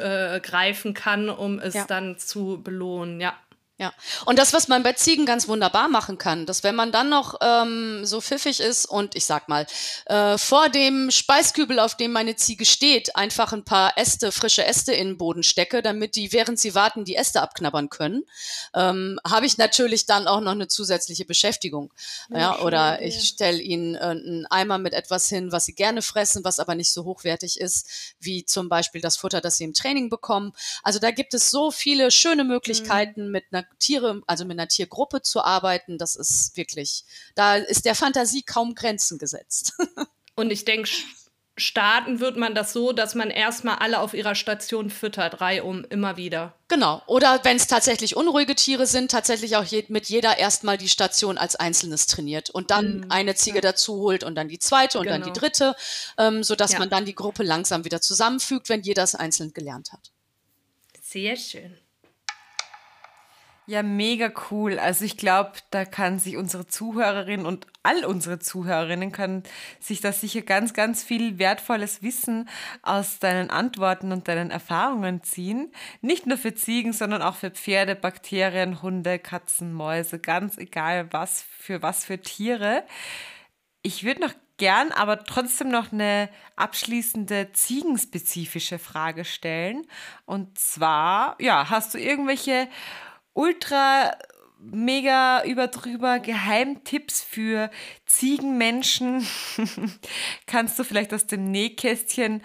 äh, 0.00 0.40
greifen 0.40 0.94
kann, 0.94 1.28
um 1.28 1.58
es 1.58 1.74
ja. 1.74 1.84
dann 1.86 2.18
zu 2.18 2.60
belohnen. 2.62 3.20
Ja. 3.20 3.34
Ja, 3.80 3.94
und 4.26 4.38
das, 4.38 4.52
was 4.52 4.68
man 4.68 4.82
bei 4.82 4.92
Ziegen 4.92 5.24
ganz 5.24 5.48
wunderbar 5.48 5.88
machen 5.88 6.18
kann, 6.18 6.44
dass 6.44 6.62
wenn 6.62 6.74
man 6.74 6.92
dann 6.92 7.08
noch 7.08 7.36
ähm, 7.40 8.04
so 8.04 8.20
pfiffig 8.20 8.60
ist 8.60 8.84
und 8.84 9.16
ich 9.16 9.24
sag 9.24 9.48
mal, 9.48 9.66
äh, 10.04 10.36
vor 10.36 10.68
dem 10.68 11.10
Speiskübel, 11.10 11.78
auf 11.78 11.96
dem 11.96 12.12
meine 12.12 12.36
Ziege 12.36 12.66
steht, 12.66 13.16
einfach 13.16 13.54
ein 13.54 13.64
paar 13.64 13.96
Äste, 13.96 14.32
frische 14.32 14.66
Äste 14.66 14.92
in 14.92 15.08
den 15.08 15.16
Boden 15.16 15.42
stecke, 15.42 15.80
damit 15.80 16.14
die, 16.16 16.30
während 16.34 16.60
sie 16.60 16.74
warten, 16.74 17.06
die 17.06 17.16
Äste 17.16 17.40
abknabbern 17.40 17.88
können, 17.88 18.24
ähm, 18.74 19.18
habe 19.26 19.46
ich 19.46 19.56
natürlich 19.56 20.04
dann 20.04 20.26
auch 20.26 20.42
noch 20.42 20.52
eine 20.52 20.68
zusätzliche 20.68 21.24
Beschäftigung. 21.24 21.90
Ja, 22.28 22.38
ja 22.38 22.58
oder 22.58 23.00
ich 23.00 23.28
stelle 23.28 23.62
ihnen 23.62 23.94
äh, 23.94 24.00
einen 24.00 24.44
Eimer 24.50 24.76
mit 24.76 24.92
etwas 24.92 25.30
hin, 25.30 25.52
was 25.52 25.64
sie 25.64 25.74
gerne 25.74 26.02
fressen, 26.02 26.44
was 26.44 26.58
aber 26.58 26.74
nicht 26.74 26.92
so 26.92 27.06
hochwertig 27.06 27.58
ist, 27.58 27.88
wie 28.20 28.44
zum 28.44 28.68
Beispiel 28.68 29.00
das 29.00 29.16
Futter, 29.16 29.40
das 29.40 29.56
sie 29.56 29.64
im 29.64 29.72
Training 29.72 30.10
bekommen. 30.10 30.52
Also 30.82 30.98
da 30.98 31.12
gibt 31.12 31.32
es 31.32 31.50
so 31.50 31.70
viele 31.70 32.10
schöne 32.10 32.44
Möglichkeiten 32.44 33.28
mhm. 33.28 33.32
mit 33.32 33.44
einer 33.50 33.69
Tiere, 33.78 34.22
also 34.26 34.44
mit 34.44 34.58
einer 34.58 34.68
Tiergruppe 34.68 35.22
zu 35.22 35.42
arbeiten, 35.42 35.98
das 35.98 36.16
ist 36.16 36.56
wirklich, 36.56 37.04
da 37.34 37.56
ist 37.56 37.84
der 37.84 37.94
Fantasie 37.94 38.42
kaum 38.42 38.74
Grenzen 38.74 39.18
gesetzt. 39.18 39.74
Und 40.36 40.50
ich 40.50 40.64
denke, 40.64 40.88
starten 41.60 42.20
wird 42.20 42.36
man 42.36 42.54
das 42.54 42.72
so, 42.72 42.92
dass 42.92 43.14
man 43.14 43.30
erstmal 43.30 43.76
alle 43.76 44.00
auf 44.00 44.14
ihrer 44.14 44.34
Station 44.34 44.90
füttert, 44.90 45.40
reihum, 45.40 45.84
immer 45.90 46.16
wieder. 46.16 46.54
Genau. 46.68 47.02
Oder 47.06 47.40
wenn 47.44 47.56
es 47.56 47.66
tatsächlich 47.66 48.16
unruhige 48.16 48.54
Tiere 48.54 48.86
sind, 48.86 49.10
tatsächlich 49.10 49.56
auch 49.56 49.64
je, 49.64 49.84
mit 49.88 50.06
jeder 50.06 50.38
erstmal 50.38 50.78
die 50.78 50.88
Station 50.88 51.38
als 51.38 51.56
Einzelnes 51.56 52.06
trainiert 52.06 52.50
und 52.50 52.70
dann 52.70 52.98
mhm. 52.98 53.06
eine 53.10 53.34
Ziege 53.34 53.58
ja. 53.58 53.62
dazu 53.62 53.96
holt 53.96 54.24
und 54.24 54.34
dann 54.34 54.48
die 54.48 54.58
zweite 54.58 54.98
und 54.98 55.04
genau. 55.04 55.16
dann 55.16 55.22
die 55.22 55.32
genau. 55.32 55.40
dritte, 55.40 55.74
ähm, 56.18 56.42
sodass 56.42 56.72
ja. 56.72 56.78
man 56.78 56.90
dann 56.90 57.04
die 57.04 57.14
Gruppe 57.14 57.42
langsam 57.42 57.84
wieder 57.84 58.00
zusammenfügt, 58.00 58.68
wenn 58.68 58.82
jeder 58.82 59.02
es 59.02 59.14
einzeln 59.14 59.52
gelernt 59.52 59.92
hat. 59.92 60.10
Sehr 61.02 61.36
schön. 61.36 61.76
Ja, 63.70 63.84
mega 63.84 64.32
cool. 64.50 64.80
Also 64.80 65.04
ich 65.04 65.16
glaube, 65.16 65.52
da 65.70 65.84
kann 65.84 66.18
sich 66.18 66.36
unsere 66.36 66.66
Zuhörerin 66.66 67.46
und 67.46 67.68
all 67.84 68.04
unsere 68.04 68.40
Zuhörerinnen 68.40 69.12
können 69.12 69.44
sich 69.78 70.00
da 70.00 70.10
sicher 70.10 70.42
ganz, 70.42 70.74
ganz 70.74 71.04
viel 71.04 71.38
wertvolles 71.38 72.02
Wissen 72.02 72.48
aus 72.82 73.20
deinen 73.20 73.48
Antworten 73.48 74.10
und 74.10 74.26
deinen 74.26 74.50
Erfahrungen 74.50 75.22
ziehen. 75.22 75.70
Nicht 76.00 76.26
nur 76.26 76.36
für 76.36 76.52
Ziegen, 76.52 76.92
sondern 76.92 77.22
auch 77.22 77.36
für 77.36 77.52
Pferde, 77.52 77.94
Bakterien, 77.94 78.82
Hunde, 78.82 79.20
Katzen, 79.20 79.72
Mäuse, 79.72 80.18
ganz 80.18 80.58
egal 80.58 81.06
was 81.12 81.40
für 81.40 81.80
was 81.80 82.04
für 82.04 82.20
Tiere. 82.20 82.82
Ich 83.82 84.02
würde 84.02 84.22
noch 84.22 84.34
gern 84.56 84.90
aber 84.90 85.22
trotzdem 85.22 85.68
noch 85.68 85.92
eine 85.92 86.28
abschließende 86.56 87.52
ziegenspezifische 87.52 88.80
Frage 88.80 89.24
stellen. 89.24 89.86
Und 90.26 90.58
zwar, 90.58 91.36
ja, 91.40 91.70
hast 91.70 91.94
du 91.94 91.98
irgendwelche 91.98 92.68
ultra 93.40 94.18
mega 94.58 95.42
überdrüber 95.44 96.18
Geheimtipps 96.18 97.22
für 97.22 97.70
Ziegenmenschen. 98.04 99.26
Kannst 100.46 100.78
du 100.78 100.84
vielleicht 100.84 101.14
aus 101.14 101.26
dem 101.26 101.50
Nähkästchen 101.50 102.42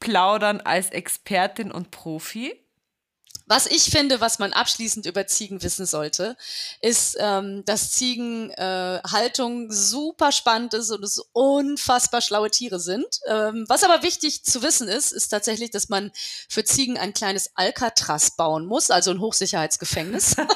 plaudern 0.00 0.62
als 0.62 0.90
Expertin 0.90 1.70
und 1.70 1.90
Profi? 1.90 2.54
Was 3.50 3.66
ich 3.66 3.90
finde, 3.90 4.20
was 4.20 4.38
man 4.38 4.52
abschließend 4.52 5.06
über 5.06 5.26
Ziegen 5.26 5.60
wissen 5.64 5.84
sollte, 5.84 6.36
ist, 6.80 7.16
ähm, 7.18 7.64
dass 7.64 7.90
Ziegenhaltung 7.90 9.68
äh, 9.68 9.72
super 9.72 10.30
spannend 10.30 10.72
ist 10.74 10.92
und 10.92 11.02
es 11.02 11.20
unfassbar 11.32 12.20
schlaue 12.20 12.52
Tiere 12.52 12.78
sind. 12.78 13.18
Ähm, 13.26 13.64
was 13.66 13.82
aber 13.82 14.04
wichtig 14.04 14.44
zu 14.44 14.62
wissen 14.62 14.86
ist, 14.86 15.10
ist 15.10 15.30
tatsächlich, 15.30 15.72
dass 15.72 15.88
man 15.88 16.12
für 16.48 16.62
Ziegen 16.62 16.96
ein 16.96 17.12
kleines 17.12 17.50
Alcatraz 17.56 18.36
bauen 18.36 18.66
muss, 18.66 18.88
also 18.88 19.10
ein 19.10 19.18
Hochsicherheitsgefängnis. 19.18 20.36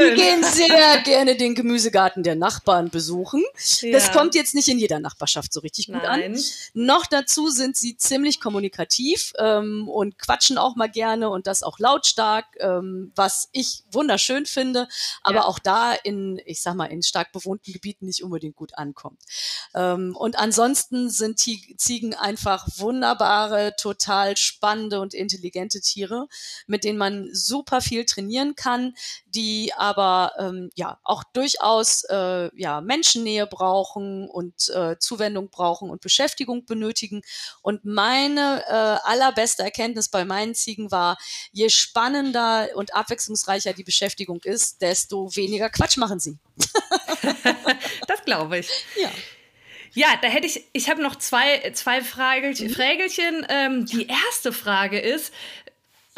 Die 0.00 0.14
gehen 0.14 0.44
sehr 0.44 1.00
gerne 1.00 1.36
den 1.36 1.54
Gemüsegarten 1.54 2.22
der 2.22 2.34
Nachbarn 2.34 2.90
besuchen. 2.90 3.42
Ja. 3.80 3.92
Das 3.92 4.12
kommt 4.12 4.34
jetzt 4.34 4.54
nicht 4.54 4.68
in 4.68 4.78
jeder 4.78 5.00
Nachbarschaft 5.00 5.50
so 5.50 5.60
richtig 5.60 5.86
gut 5.86 6.02
Nein. 6.02 6.34
an. 6.34 6.42
Noch 6.74 7.06
dazu 7.06 7.48
sind 7.48 7.76
sie 7.76 7.96
ziemlich 7.96 8.38
kommunikativ 8.40 9.32
ähm, 9.38 9.88
und 9.88 10.18
quatschen 10.18 10.57
auch 10.58 10.76
mal 10.76 10.90
gerne 10.90 11.30
und 11.30 11.46
das 11.46 11.62
auch 11.62 11.78
lautstark, 11.78 12.46
ähm, 12.60 13.12
was 13.14 13.48
ich 13.52 13.84
wunderschön 13.90 14.46
finde, 14.46 14.88
aber 15.22 15.36
ja. 15.36 15.44
auch 15.44 15.58
da 15.58 15.92
in, 15.92 16.40
ich 16.44 16.62
sag 16.62 16.74
mal, 16.74 16.86
in 16.86 17.02
stark 17.02 17.32
bewohnten 17.32 17.72
Gebieten 17.72 18.06
nicht 18.06 18.22
unbedingt 18.22 18.56
gut 18.56 18.76
ankommt. 18.76 19.20
Ähm, 19.74 20.16
und 20.16 20.38
ansonsten 20.38 21.10
sind 21.10 21.38
Ziegen 21.38 22.14
einfach 22.14 22.66
wunderbare, 22.76 23.74
total 23.76 24.36
spannende 24.36 25.00
und 25.00 25.14
intelligente 25.14 25.80
Tiere, 25.80 26.28
mit 26.66 26.84
denen 26.84 26.98
man 26.98 27.28
super 27.32 27.80
viel 27.80 28.04
trainieren 28.04 28.54
kann, 28.54 28.94
die 29.26 29.72
aber 29.76 30.32
ähm, 30.38 30.70
ja 30.74 30.98
auch 31.04 31.24
durchaus 31.32 32.04
äh, 32.04 32.50
ja 32.56 32.80
Menschennähe 32.80 33.46
brauchen 33.46 34.28
und 34.28 34.68
äh, 34.70 34.98
Zuwendung 34.98 35.50
brauchen 35.50 35.90
und 35.90 36.00
Beschäftigung 36.00 36.66
benötigen. 36.66 37.22
Und 37.62 37.84
meine 37.84 38.64
äh, 38.66 39.08
allerbeste 39.08 39.62
Erkenntnis 39.62 40.08
bei 40.08 40.24
meinen 40.24 40.47
Ziegen 40.54 40.90
war, 40.90 41.18
je 41.52 41.68
spannender 41.68 42.68
und 42.74 42.94
abwechslungsreicher 42.94 43.72
die 43.72 43.84
Beschäftigung 43.84 44.40
ist, 44.44 44.82
desto 44.82 45.34
weniger 45.36 45.70
Quatsch 45.70 45.96
machen 45.96 46.20
sie. 46.20 46.38
das 48.06 48.24
glaube 48.24 48.58
ich. 48.58 48.68
Ja. 49.00 49.10
Ja, 49.94 50.08
da 50.20 50.28
hätte 50.28 50.46
ich, 50.46 50.64
ich 50.72 50.90
habe 50.90 51.02
noch 51.02 51.16
zwei, 51.16 51.70
zwei 51.72 52.02
Fragelchen. 52.02 52.68
Mhm. 52.68 52.74
Frägelchen. 52.74 53.46
Ähm, 53.48 53.86
die 53.86 54.06
erste 54.06 54.52
Frage 54.52 54.98
ist, 55.00 55.32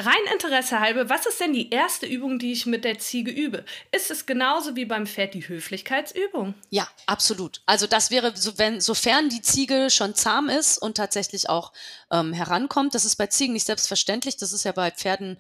Rein 0.00 0.32
Interesse 0.32 0.80
halber, 0.80 1.08
was 1.08 1.26
ist 1.26 1.40
denn 1.40 1.52
die 1.52 1.70
erste 1.70 2.06
Übung, 2.06 2.38
die 2.38 2.52
ich 2.52 2.64
mit 2.64 2.84
der 2.84 2.98
Ziege 2.98 3.30
übe? 3.30 3.64
Ist 3.92 4.10
es 4.10 4.24
genauso 4.24 4.74
wie 4.74 4.86
beim 4.86 5.06
Pferd 5.06 5.34
die 5.34 5.46
Höflichkeitsübung? 5.46 6.54
Ja, 6.70 6.88
absolut. 7.06 7.60
Also 7.66 7.86
das 7.86 8.10
wäre, 8.10 8.34
so, 8.34 8.56
wenn, 8.58 8.80
sofern 8.80 9.28
die 9.28 9.42
Ziege 9.42 9.90
schon 9.90 10.14
zahm 10.14 10.48
ist 10.48 10.78
und 10.78 10.96
tatsächlich 10.96 11.50
auch 11.50 11.72
ähm, 12.10 12.32
herankommt, 12.32 12.94
das 12.94 13.04
ist 13.04 13.16
bei 13.16 13.26
Ziegen 13.26 13.52
nicht 13.52 13.66
selbstverständlich. 13.66 14.36
Das 14.38 14.52
ist 14.52 14.64
ja 14.64 14.72
bei 14.72 14.90
Pferden, 14.90 15.38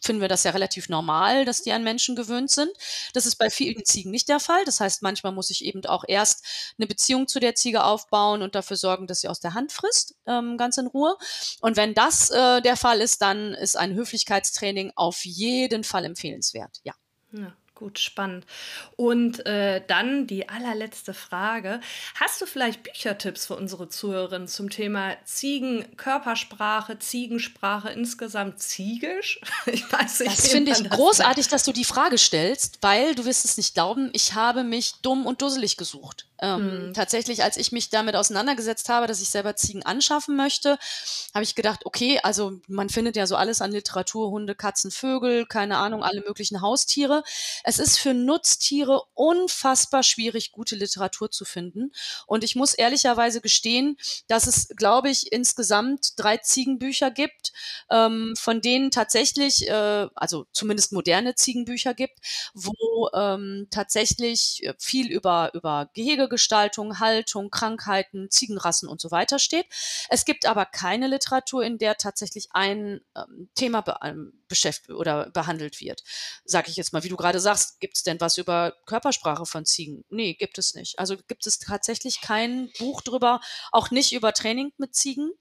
finden 0.00 0.20
wir 0.20 0.28
das 0.28 0.44
ja 0.44 0.50
relativ 0.50 0.88
normal, 0.88 1.44
dass 1.44 1.62
die 1.62 1.72
an 1.72 1.84
Menschen 1.84 2.16
gewöhnt 2.16 2.50
sind. 2.50 2.70
Das 3.14 3.26
ist 3.26 3.36
bei 3.36 3.50
vielen 3.50 3.84
Ziegen 3.84 4.10
nicht 4.10 4.28
der 4.28 4.40
Fall. 4.40 4.64
Das 4.64 4.80
heißt, 4.80 5.02
manchmal 5.02 5.32
muss 5.32 5.50
ich 5.50 5.64
eben 5.64 5.84
auch 5.86 6.04
erst 6.06 6.44
eine 6.78 6.86
Beziehung 6.86 7.28
zu 7.28 7.40
der 7.40 7.54
Ziege 7.54 7.84
aufbauen 7.84 8.42
und 8.42 8.54
dafür 8.54 8.76
sorgen, 8.76 9.06
dass 9.06 9.20
sie 9.20 9.28
aus 9.28 9.40
der 9.40 9.54
Hand 9.54 9.72
frisst, 9.72 10.16
ähm, 10.26 10.56
ganz 10.56 10.76
in 10.78 10.86
Ruhe. 10.86 11.16
Und 11.60 11.76
wenn 11.76 11.94
das 11.94 12.30
äh, 12.30 12.60
der 12.60 12.76
Fall 12.76 13.00
ist, 13.00 13.22
dann 13.22 13.54
ist 13.54 13.76
ein 13.76 13.94
Höflichkeitstraining 13.94 14.92
auf 14.96 15.24
jeden 15.24 15.84
Fall 15.84 16.04
empfehlenswert. 16.04 16.80
Ja. 16.84 16.94
ja. 17.32 17.52
Gut, 17.80 17.98
spannend. 17.98 18.44
Und 18.96 19.46
äh, 19.46 19.82
dann 19.86 20.26
die 20.26 20.50
allerletzte 20.50 21.14
Frage. 21.14 21.80
Hast 22.14 22.38
du 22.42 22.44
vielleicht 22.44 22.82
Büchertipps 22.82 23.46
für 23.46 23.56
unsere 23.56 23.88
Zuhörerinnen 23.88 24.48
zum 24.48 24.68
Thema 24.68 25.16
Ziegenkörpersprache, 25.24 26.98
Ziegensprache 26.98 27.88
insgesamt 27.88 28.60
ziegisch? 28.60 29.40
Ich 29.66 29.90
weiß 29.90 30.20
nicht. 30.20 30.32
Das 30.32 30.48
finde 30.48 30.72
ich 30.72 30.82
das 30.82 30.90
großartig, 30.90 31.48
dass 31.48 31.64
du 31.64 31.72
die 31.72 31.84
Frage 31.84 32.18
stellst, 32.18 32.78
weil 32.82 33.14
du 33.14 33.24
wirst 33.24 33.44
es 33.44 33.56
nicht 33.56 33.74
glauben, 33.74 34.10
ich 34.12 34.34
habe 34.34 34.64
mich 34.64 34.94
dumm 35.02 35.26
und 35.26 35.40
dusselig 35.42 35.76
gesucht. 35.76 36.26
Ähm, 36.42 36.88
mhm. 36.88 36.94
Tatsächlich, 36.94 37.42
als 37.42 37.56
ich 37.56 37.70
mich 37.70 37.90
damit 37.90 38.16
auseinandergesetzt 38.16 38.88
habe, 38.88 39.06
dass 39.06 39.20
ich 39.20 39.28
selber 39.28 39.56
Ziegen 39.56 39.84
anschaffen 39.84 40.36
möchte, 40.36 40.78
habe 41.34 41.44
ich 41.44 41.54
gedacht, 41.54 41.84
okay, 41.84 42.18
also 42.22 42.60
man 42.66 42.88
findet 42.88 43.16
ja 43.16 43.26
so 43.26 43.36
alles 43.36 43.60
an 43.60 43.72
Literatur, 43.72 44.30
Hunde, 44.30 44.54
Katzen, 44.54 44.90
Vögel, 44.90 45.46
keine 45.46 45.76
Ahnung, 45.76 46.02
alle 46.02 46.22
möglichen 46.22 46.62
Haustiere. 46.62 47.22
Es 47.70 47.78
ist 47.78 47.98
für 47.98 48.14
Nutztiere 48.14 49.02
unfassbar 49.14 50.02
schwierig, 50.02 50.52
gute 50.52 50.76
Literatur 50.76 51.30
zu 51.30 51.44
finden. 51.44 51.92
Und 52.26 52.44
ich 52.44 52.56
muss 52.56 52.74
ehrlicherweise 52.74 53.40
gestehen, 53.40 53.96
dass 54.28 54.46
es, 54.46 54.68
glaube 54.76 55.10
ich, 55.10 55.30
insgesamt 55.32 56.14
drei 56.16 56.38
Ziegenbücher 56.38 57.10
gibt, 57.10 57.52
ähm, 57.90 58.34
von 58.36 58.60
denen 58.60 58.90
tatsächlich, 58.90 59.68
äh, 59.68 60.08
also 60.14 60.46
zumindest 60.52 60.92
moderne 60.92 61.34
Ziegenbücher 61.34 61.94
gibt, 61.94 62.18
wo 62.54 63.08
ähm, 63.14 63.68
tatsächlich 63.70 64.68
viel 64.78 65.10
über, 65.10 65.50
über 65.54 65.90
Gehege 65.94 66.20
Tiergestaltung, 66.20 67.00
Haltung, 67.00 67.50
Krankheiten, 67.50 68.30
Ziegenrassen 68.30 68.88
und 68.88 69.00
so 69.00 69.10
weiter 69.10 69.38
steht. 69.38 69.66
Es 70.08 70.24
gibt 70.24 70.46
aber 70.46 70.66
keine 70.66 71.08
Literatur, 71.08 71.64
in 71.64 71.78
der 71.78 71.96
tatsächlich 71.96 72.48
ein 72.52 73.00
ähm, 73.16 73.48
Thema 73.54 73.80
be 73.80 73.96
ähm, 74.02 74.32
beschäftigt 74.48 74.90
oder 74.90 75.30
behandelt 75.30 75.80
wird. 75.80 76.02
Sag 76.44 76.68
ich 76.68 76.76
jetzt 76.76 76.92
mal, 76.92 77.02
wie 77.04 77.08
du 77.08 77.16
gerade 77.16 77.40
sagst, 77.40 77.59
gibt 77.80 77.96
es 77.96 78.02
denn 78.02 78.20
was 78.20 78.38
über 78.38 78.74
Körpersprache 78.86 79.46
von 79.46 79.64
Ziegen? 79.64 80.04
Nee, 80.08 80.34
gibt 80.34 80.58
es 80.58 80.74
nicht. 80.74 80.98
Also 80.98 81.16
gibt 81.28 81.46
es 81.46 81.58
tatsächlich 81.58 82.20
kein 82.20 82.70
Buch 82.78 83.00
drüber, 83.02 83.40
auch 83.72 83.90
nicht 83.90 84.12
über 84.12 84.32
Training 84.32 84.72
mit 84.78 84.94
Ziegen. 84.94 85.32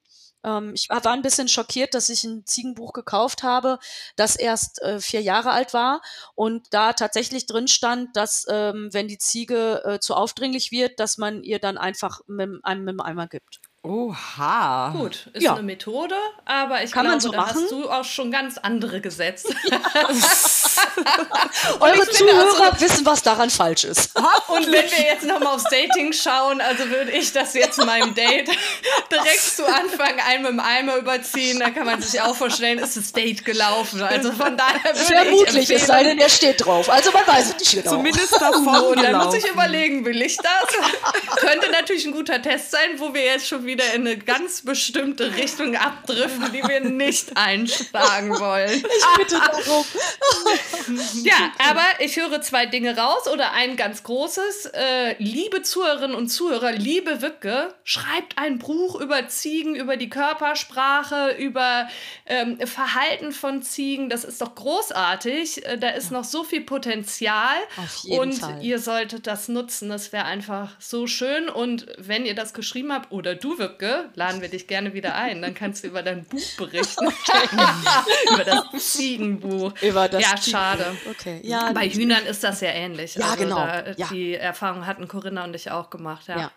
Ähm, 0.43 0.71
ich 0.73 0.89
war, 0.89 1.05
ein 1.07 1.21
bisschen 1.21 1.47
schockiert, 1.47 1.93
dass 1.93 2.09
ich 2.09 2.23
ein 2.23 2.45
Ziegenbuch 2.45 2.93
gekauft 2.93 3.43
habe, 3.43 3.79
das 4.15 4.35
erst 4.35 4.81
äh, 4.81 4.99
vier 4.99 5.21
Jahre 5.21 5.51
alt 5.51 5.73
war 5.73 6.01
und 6.35 6.67
da 6.71 6.93
tatsächlich 6.93 7.45
drin 7.45 7.67
stand, 7.67 8.15
dass 8.15 8.45
ähm, 8.49 8.89
wenn 8.91 9.07
die 9.07 9.17
Ziege 9.17 9.83
äh, 9.85 9.99
zu 9.99 10.15
aufdringlich 10.15 10.71
wird, 10.71 10.99
dass 10.99 11.17
man 11.17 11.43
ihr 11.43 11.59
dann 11.59 11.77
einfach 11.77 12.21
mit 12.27 12.49
einem, 12.63 12.85
mit 12.85 12.89
einem 12.89 13.01
Eimer 13.01 13.27
gibt. 13.27 13.59
Oha. 13.81 14.91
Gut, 14.91 15.29
ist 15.33 15.43
ja. 15.43 15.53
eine 15.53 15.63
Methode, 15.63 16.15
aber 16.45 16.83
ich 16.83 16.91
Kann 16.91 17.05
glaube, 17.05 17.21
so 17.21 17.31
da 17.31 17.37
machen? 17.37 17.61
hast 17.61 17.71
du 17.71 17.89
auch 17.89 18.03
schon 18.03 18.29
ganz 18.29 18.57
andere 18.57 19.01
gesetzt. 19.01 19.53
Ja. 19.69 19.79
Eure 21.79 22.09
Zuhörer 22.09 22.71
also, 22.71 22.81
wissen, 22.81 23.05
was 23.05 23.23
daran 23.23 23.49
falsch 23.49 23.83
ist. 23.83 24.11
Und 24.47 24.65
wenn 24.67 24.91
wir 24.91 25.03
jetzt 25.03 25.23
nochmal 25.23 25.55
aufs 25.55 25.65
Dating 25.65 26.13
schauen, 26.13 26.61
also 26.61 26.89
würde 26.89 27.11
ich 27.11 27.31
das 27.31 27.53
jetzt 27.53 27.77
meinem 27.83 28.13
Date 28.13 28.49
direkt 29.11 29.41
zu 29.41 29.65
Anfang 29.65 30.19
ein 30.27 30.41
mit 30.41 30.51
dem 30.51 30.59
Eimer 30.59 30.97
überziehen, 30.97 31.59
da 31.59 31.69
kann 31.69 31.85
man 31.85 32.01
sich 32.01 32.21
auch 32.21 32.35
vorstellen, 32.35 32.79
ist 32.79 32.97
das 32.97 33.11
Date 33.11 33.45
gelaufen. 33.45 34.01
Also 34.01 34.31
von 34.31 34.57
daher 34.57 34.95
würde 34.95 35.05
Vermutlich, 35.05 35.69
es 35.69 35.87
sei 35.87 36.03
denn, 36.03 36.19
er 36.19 36.29
steht 36.29 36.65
drauf. 36.65 36.89
Also 36.89 37.11
man 37.11 37.25
weiß 37.25 37.49
es 37.49 37.59
nicht 37.59 37.71
genau. 37.71 37.95
Zumindest 37.95 38.33
davon 38.33 38.67
Und 38.67 39.03
dann 39.03 39.17
muss 39.17 39.33
ich 39.33 39.47
überlegen, 39.47 40.05
will 40.05 40.21
ich 40.21 40.37
das? 40.37 41.35
Könnte 41.37 41.71
natürlich 41.71 42.05
ein 42.05 42.13
guter 42.13 42.41
Test 42.41 42.71
sein, 42.71 42.97
wo 42.97 43.13
wir 43.13 43.23
jetzt 43.23 43.47
schon 43.47 43.65
wieder 43.65 43.93
in 43.93 44.07
eine 44.07 44.17
ganz 44.17 44.61
bestimmte 44.61 45.35
Richtung 45.35 45.75
abdriften, 45.75 46.51
die 46.51 46.63
wir 46.67 46.81
nicht 46.81 47.35
einschlagen 47.35 48.39
wollen. 48.39 48.83
Ich 48.83 49.17
bitte 49.17 49.39
darum. 49.39 49.85
ja, 51.23 51.51
aber 51.69 51.83
ich 51.99 52.17
höre 52.17 52.41
zwei 52.41 52.65
Dinge 52.65 52.97
raus 52.97 53.27
oder 53.27 53.53
ein 53.53 53.75
ganz 53.75 54.03
großes. 54.03 54.67
Äh, 54.67 55.15
liebe 55.19 55.61
Zuhörerinnen 55.61 56.15
und 56.15 56.29
Zuhörer, 56.29 56.71
liebe 56.71 57.21
Wücke, 57.21 57.73
schreibt 57.83 58.37
ein 58.37 58.59
Buch 58.59 58.99
über 58.99 59.27
Ziegen, 59.27 59.75
über 59.75 59.97
die 59.97 60.09
Körpersprache, 60.09 61.35
über 61.37 61.87
ähm, 62.25 62.59
Verhalten 62.65 63.31
von 63.31 63.61
Ziegen. 63.61 64.09
Das 64.09 64.23
ist 64.23 64.41
doch 64.41 64.55
großartig. 64.55 65.65
Äh, 65.65 65.77
da 65.77 65.89
ist 65.89 66.11
ja. 66.11 66.17
noch 66.17 66.23
so 66.23 66.43
viel 66.43 66.61
Potenzial. 66.61 67.57
Auf 67.77 68.03
jeden 68.03 68.19
und 68.19 68.33
Fall. 68.33 68.63
ihr 68.63 68.79
solltet 68.79 69.27
das 69.27 69.47
nutzen. 69.47 69.89
Das 69.89 70.11
wäre 70.11 70.25
einfach 70.25 70.75
so 70.79 71.07
schön. 71.07 71.49
Und 71.49 71.87
wenn 71.97 72.25
ihr 72.25 72.35
das 72.35 72.53
geschrieben 72.53 72.93
habt, 72.93 73.11
oder 73.11 73.35
du, 73.35 73.57
Wücke, 73.57 74.09
laden 74.15 74.41
wir 74.41 74.49
dich 74.49 74.67
gerne 74.67 74.93
wieder 74.93 75.15
ein. 75.15 75.41
Dann 75.41 75.53
kannst 75.53 75.83
du 75.83 75.87
über 75.87 76.03
dein 76.03 76.23
Buch 76.25 76.55
berichten. 76.57 77.07
über 78.33 78.43
das 78.43 78.93
Ziegenbuch. 78.93 79.73
Über 79.81 80.07
das 80.07 80.21
ja, 80.21 80.37
schade. 80.59 80.97
Okay. 81.09 81.41
Ja, 81.43 81.71
Bei 81.71 81.89
Hühnern 81.89 82.25
ist 82.25 82.43
das 82.43 82.61
ja 82.61 82.69
ähnlich. 82.69 83.15
Ja, 83.15 83.31
also 83.31 83.43
genau. 83.43 83.55
Da, 83.55 83.91
ja. 83.91 84.07
Die 84.11 84.35
Erfahrung 84.35 84.85
hatten 84.85 85.07
Corinna 85.07 85.43
und 85.43 85.55
ich 85.55 85.71
auch 85.71 85.89
gemacht. 85.89 86.27
Ja, 86.27 86.37
ja. 86.39 86.51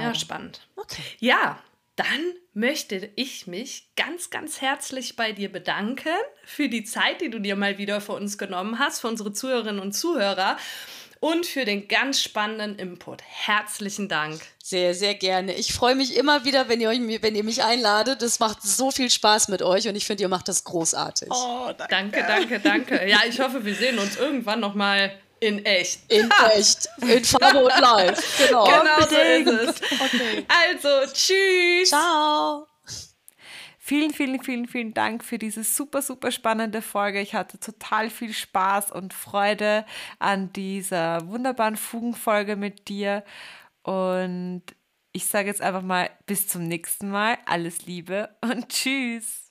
ja 0.00 0.14
spannend. 0.14 0.66
Okay. 0.76 1.02
Ja, 1.18 1.58
dann 1.96 2.34
möchte 2.54 3.10
ich 3.14 3.46
mich 3.46 3.90
ganz, 3.96 4.30
ganz 4.30 4.60
herzlich 4.60 5.14
bei 5.16 5.32
dir 5.32 5.50
bedanken 5.50 6.14
für 6.44 6.68
die 6.68 6.84
Zeit, 6.84 7.20
die 7.20 7.30
du 7.30 7.38
dir 7.38 7.54
mal 7.54 7.78
wieder 7.78 8.00
für 8.00 8.12
uns 8.12 8.36
genommen 8.36 8.78
hast, 8.78 9.00
für 9.00 9.08
unsere 9.08 9.32
Zuhörerinnen 9.32 9.80
und 9.80 9.92
Zuhörer 9.92 10.56
und 11.24 11.46
für 11.46 11.64
den 11.64 11.88
ganz 11.88 12.20
spannenden 12.20 12.76
Input. 12.76 13.22
Herzlichen 13.22 14.10
Dank. 14.10 14.42
Sehr, 14.62 14.94
sehr 14.94 15.14
gerne. 15.14 15.54
Ich 15.54 15.72
freue 15.72 15.94
mich 15.94 16.18
immer 16.18 16.44
wieder, 16.44 16.68
wenn 16.68 16.82
ihr, 16.82 16.90
euch, 16.90 17.00
wenn 17.22 17.34
ihr 17.34 17.44
mich 17.44 17.64
einladet. 17.64 18.20
Das 18.20 18.40
macht 18.40 18.62
so 18.62 18.90
viel 18.90 19.08
Spaß 19.08 19.48
mit 19.48 19.62
euch 19.62 19.88
und 19.88 19.96
ich 19.96 20.04
finde, 20.04 20.24
ihr 20.24 20.28
macht 20.28 20.48
das 20.48 20.64
großartig. 20.64 21.30
Oh, 21.30 21.70
danke. 21.78 21.88
danke, 21.88 22.60
danke, 22.60 22.60
danke. 22.60 23.08
Ja, 23.08 23.20
ich 23.26 23.40
hoffe, 23.40 23.64
wir 23.64 23.74
sehen 23.74 23.98
uns 23.98 24.16
irgendwann 24.16 24.60
noch 24.60 24.74
mal 24.74 25.18
in 25.40 25.64
echt. 25.64 26.12
In 26.12 26.30
echt. 26.54 26.90
In 27.00 27.24
Farbe 27.24 27.64
und 27.64 27.80
live. 27.80 28.46
Genau. 28.46 28.64
Genau 28.64 29.00
so 29.08 29.16
ist 29.16 29.48
es. 29.48 30.00
Okay. 30.00 30.46
Also, 30.46 31.10
tschüss. 31.10 31.88
Ciao. 31.88 32.66
Vielen, 33.86 34.14
vielen, 34.14 34.42
vielen, 34.42 34.66
vielen 34.66 34.94
Dank 34.94 35.22
für 35.22 35.36
diese 35.36 35.62
super, 35.62 36.00
super 36.00 36.30
spannende 36.30 36.80
Folge. 36.80 37.20
Ich 37.20 37.34
hatte 37.34 37.60
total 37.60 38.08
viel 38.08 38.32
Spaß 38.32 38.90
und 38.90 39.12
Freude 39.12 39.84
an 40.18 40.50
dieser 40.54 41.28
wunderbaren 41.28 41.76
Fugenfolge 41.76 42.56
mit 42.56 42.88
dir. 42.88 43.24
Und 43.82 44.62
ich 45.12 45.26
sage 45.26 45.48
jetzt 45.48 45.60
einfach 45.60 45.82
mal 45.82 46.08
bis 46.24 46.48
zum 46.48 46.62
nächsten 46.66 47.10
Mal. 47.10 47.36
Alles 47.44 47.84
Liebe 47.84 48.34
und 48.40 48.68
tschüss. 48.70 49.50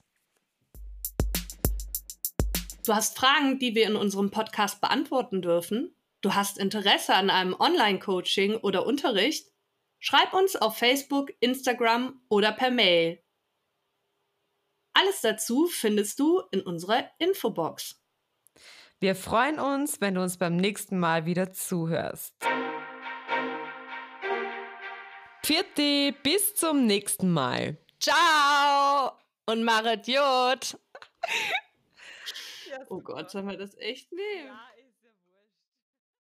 Du 2.88 2.96
hast 2.96 3.16
Fragen, 3.16 3.60
die 3.60 3.76
wir 3.76 3.86
in 3.86 3.96
unserem 3.96 4.32
Podcast 4.32 4.82
beantworten 4.82 5.44
dürfen? 5.44 5.96
Du 6.22 6.34
hast 6.34 6.58
Interesse 6.58 7.14
an 7.14 7.30
einem 7.30 7.54
Online-Coaching 7.54 8.56
oder 8.56 8.88
Unterricht? 8.88 9.52
Schreib 10.00 10.34
uns 10.34 10.56
auf 10.56 10.76
Facebook, 10.76 11.30
Instagram 11.40 12.20
oder 12.30 12.52
per 12.52 12.72
Mail 12.72 13.23
alles 14.94 15.22
dazu 15.22 15.68
findest 15.68 16.20
du 16.20 16.42
in 16.52 16.62
unserer 16.62 17.10
Infobox. 17.20 18.00
Wir 19.00 19.16
freuen 19.16 19.60
uns, 19.60 20.00
wenn 20.00 20.16
du 20.16 20.22
uns 20.22 20.38
beim 20.38 20.56
nächsten 20.56 20.98
Mal 20.98 21.26
wieder 21.26 21.52
zuhörst. 21.52 22.36
Vierte, 25.44 26.16
bis 26.24 26.56
zum 26.56 26.86
nächsten 26.86 27.32
Mal. 27.32 27.78
Ciao 28.00 29.12
und 29.46 29.64
Marit 29.64 30.08
Jod. 30.08 30.78
Oh 32.90 33.00
Gott, 33.00 33.30
sollen 33.30 33.48
wir 33.48 33.58
das 33.58 33.78
echt 33.78 34.12
nehmen? 34.12 34.52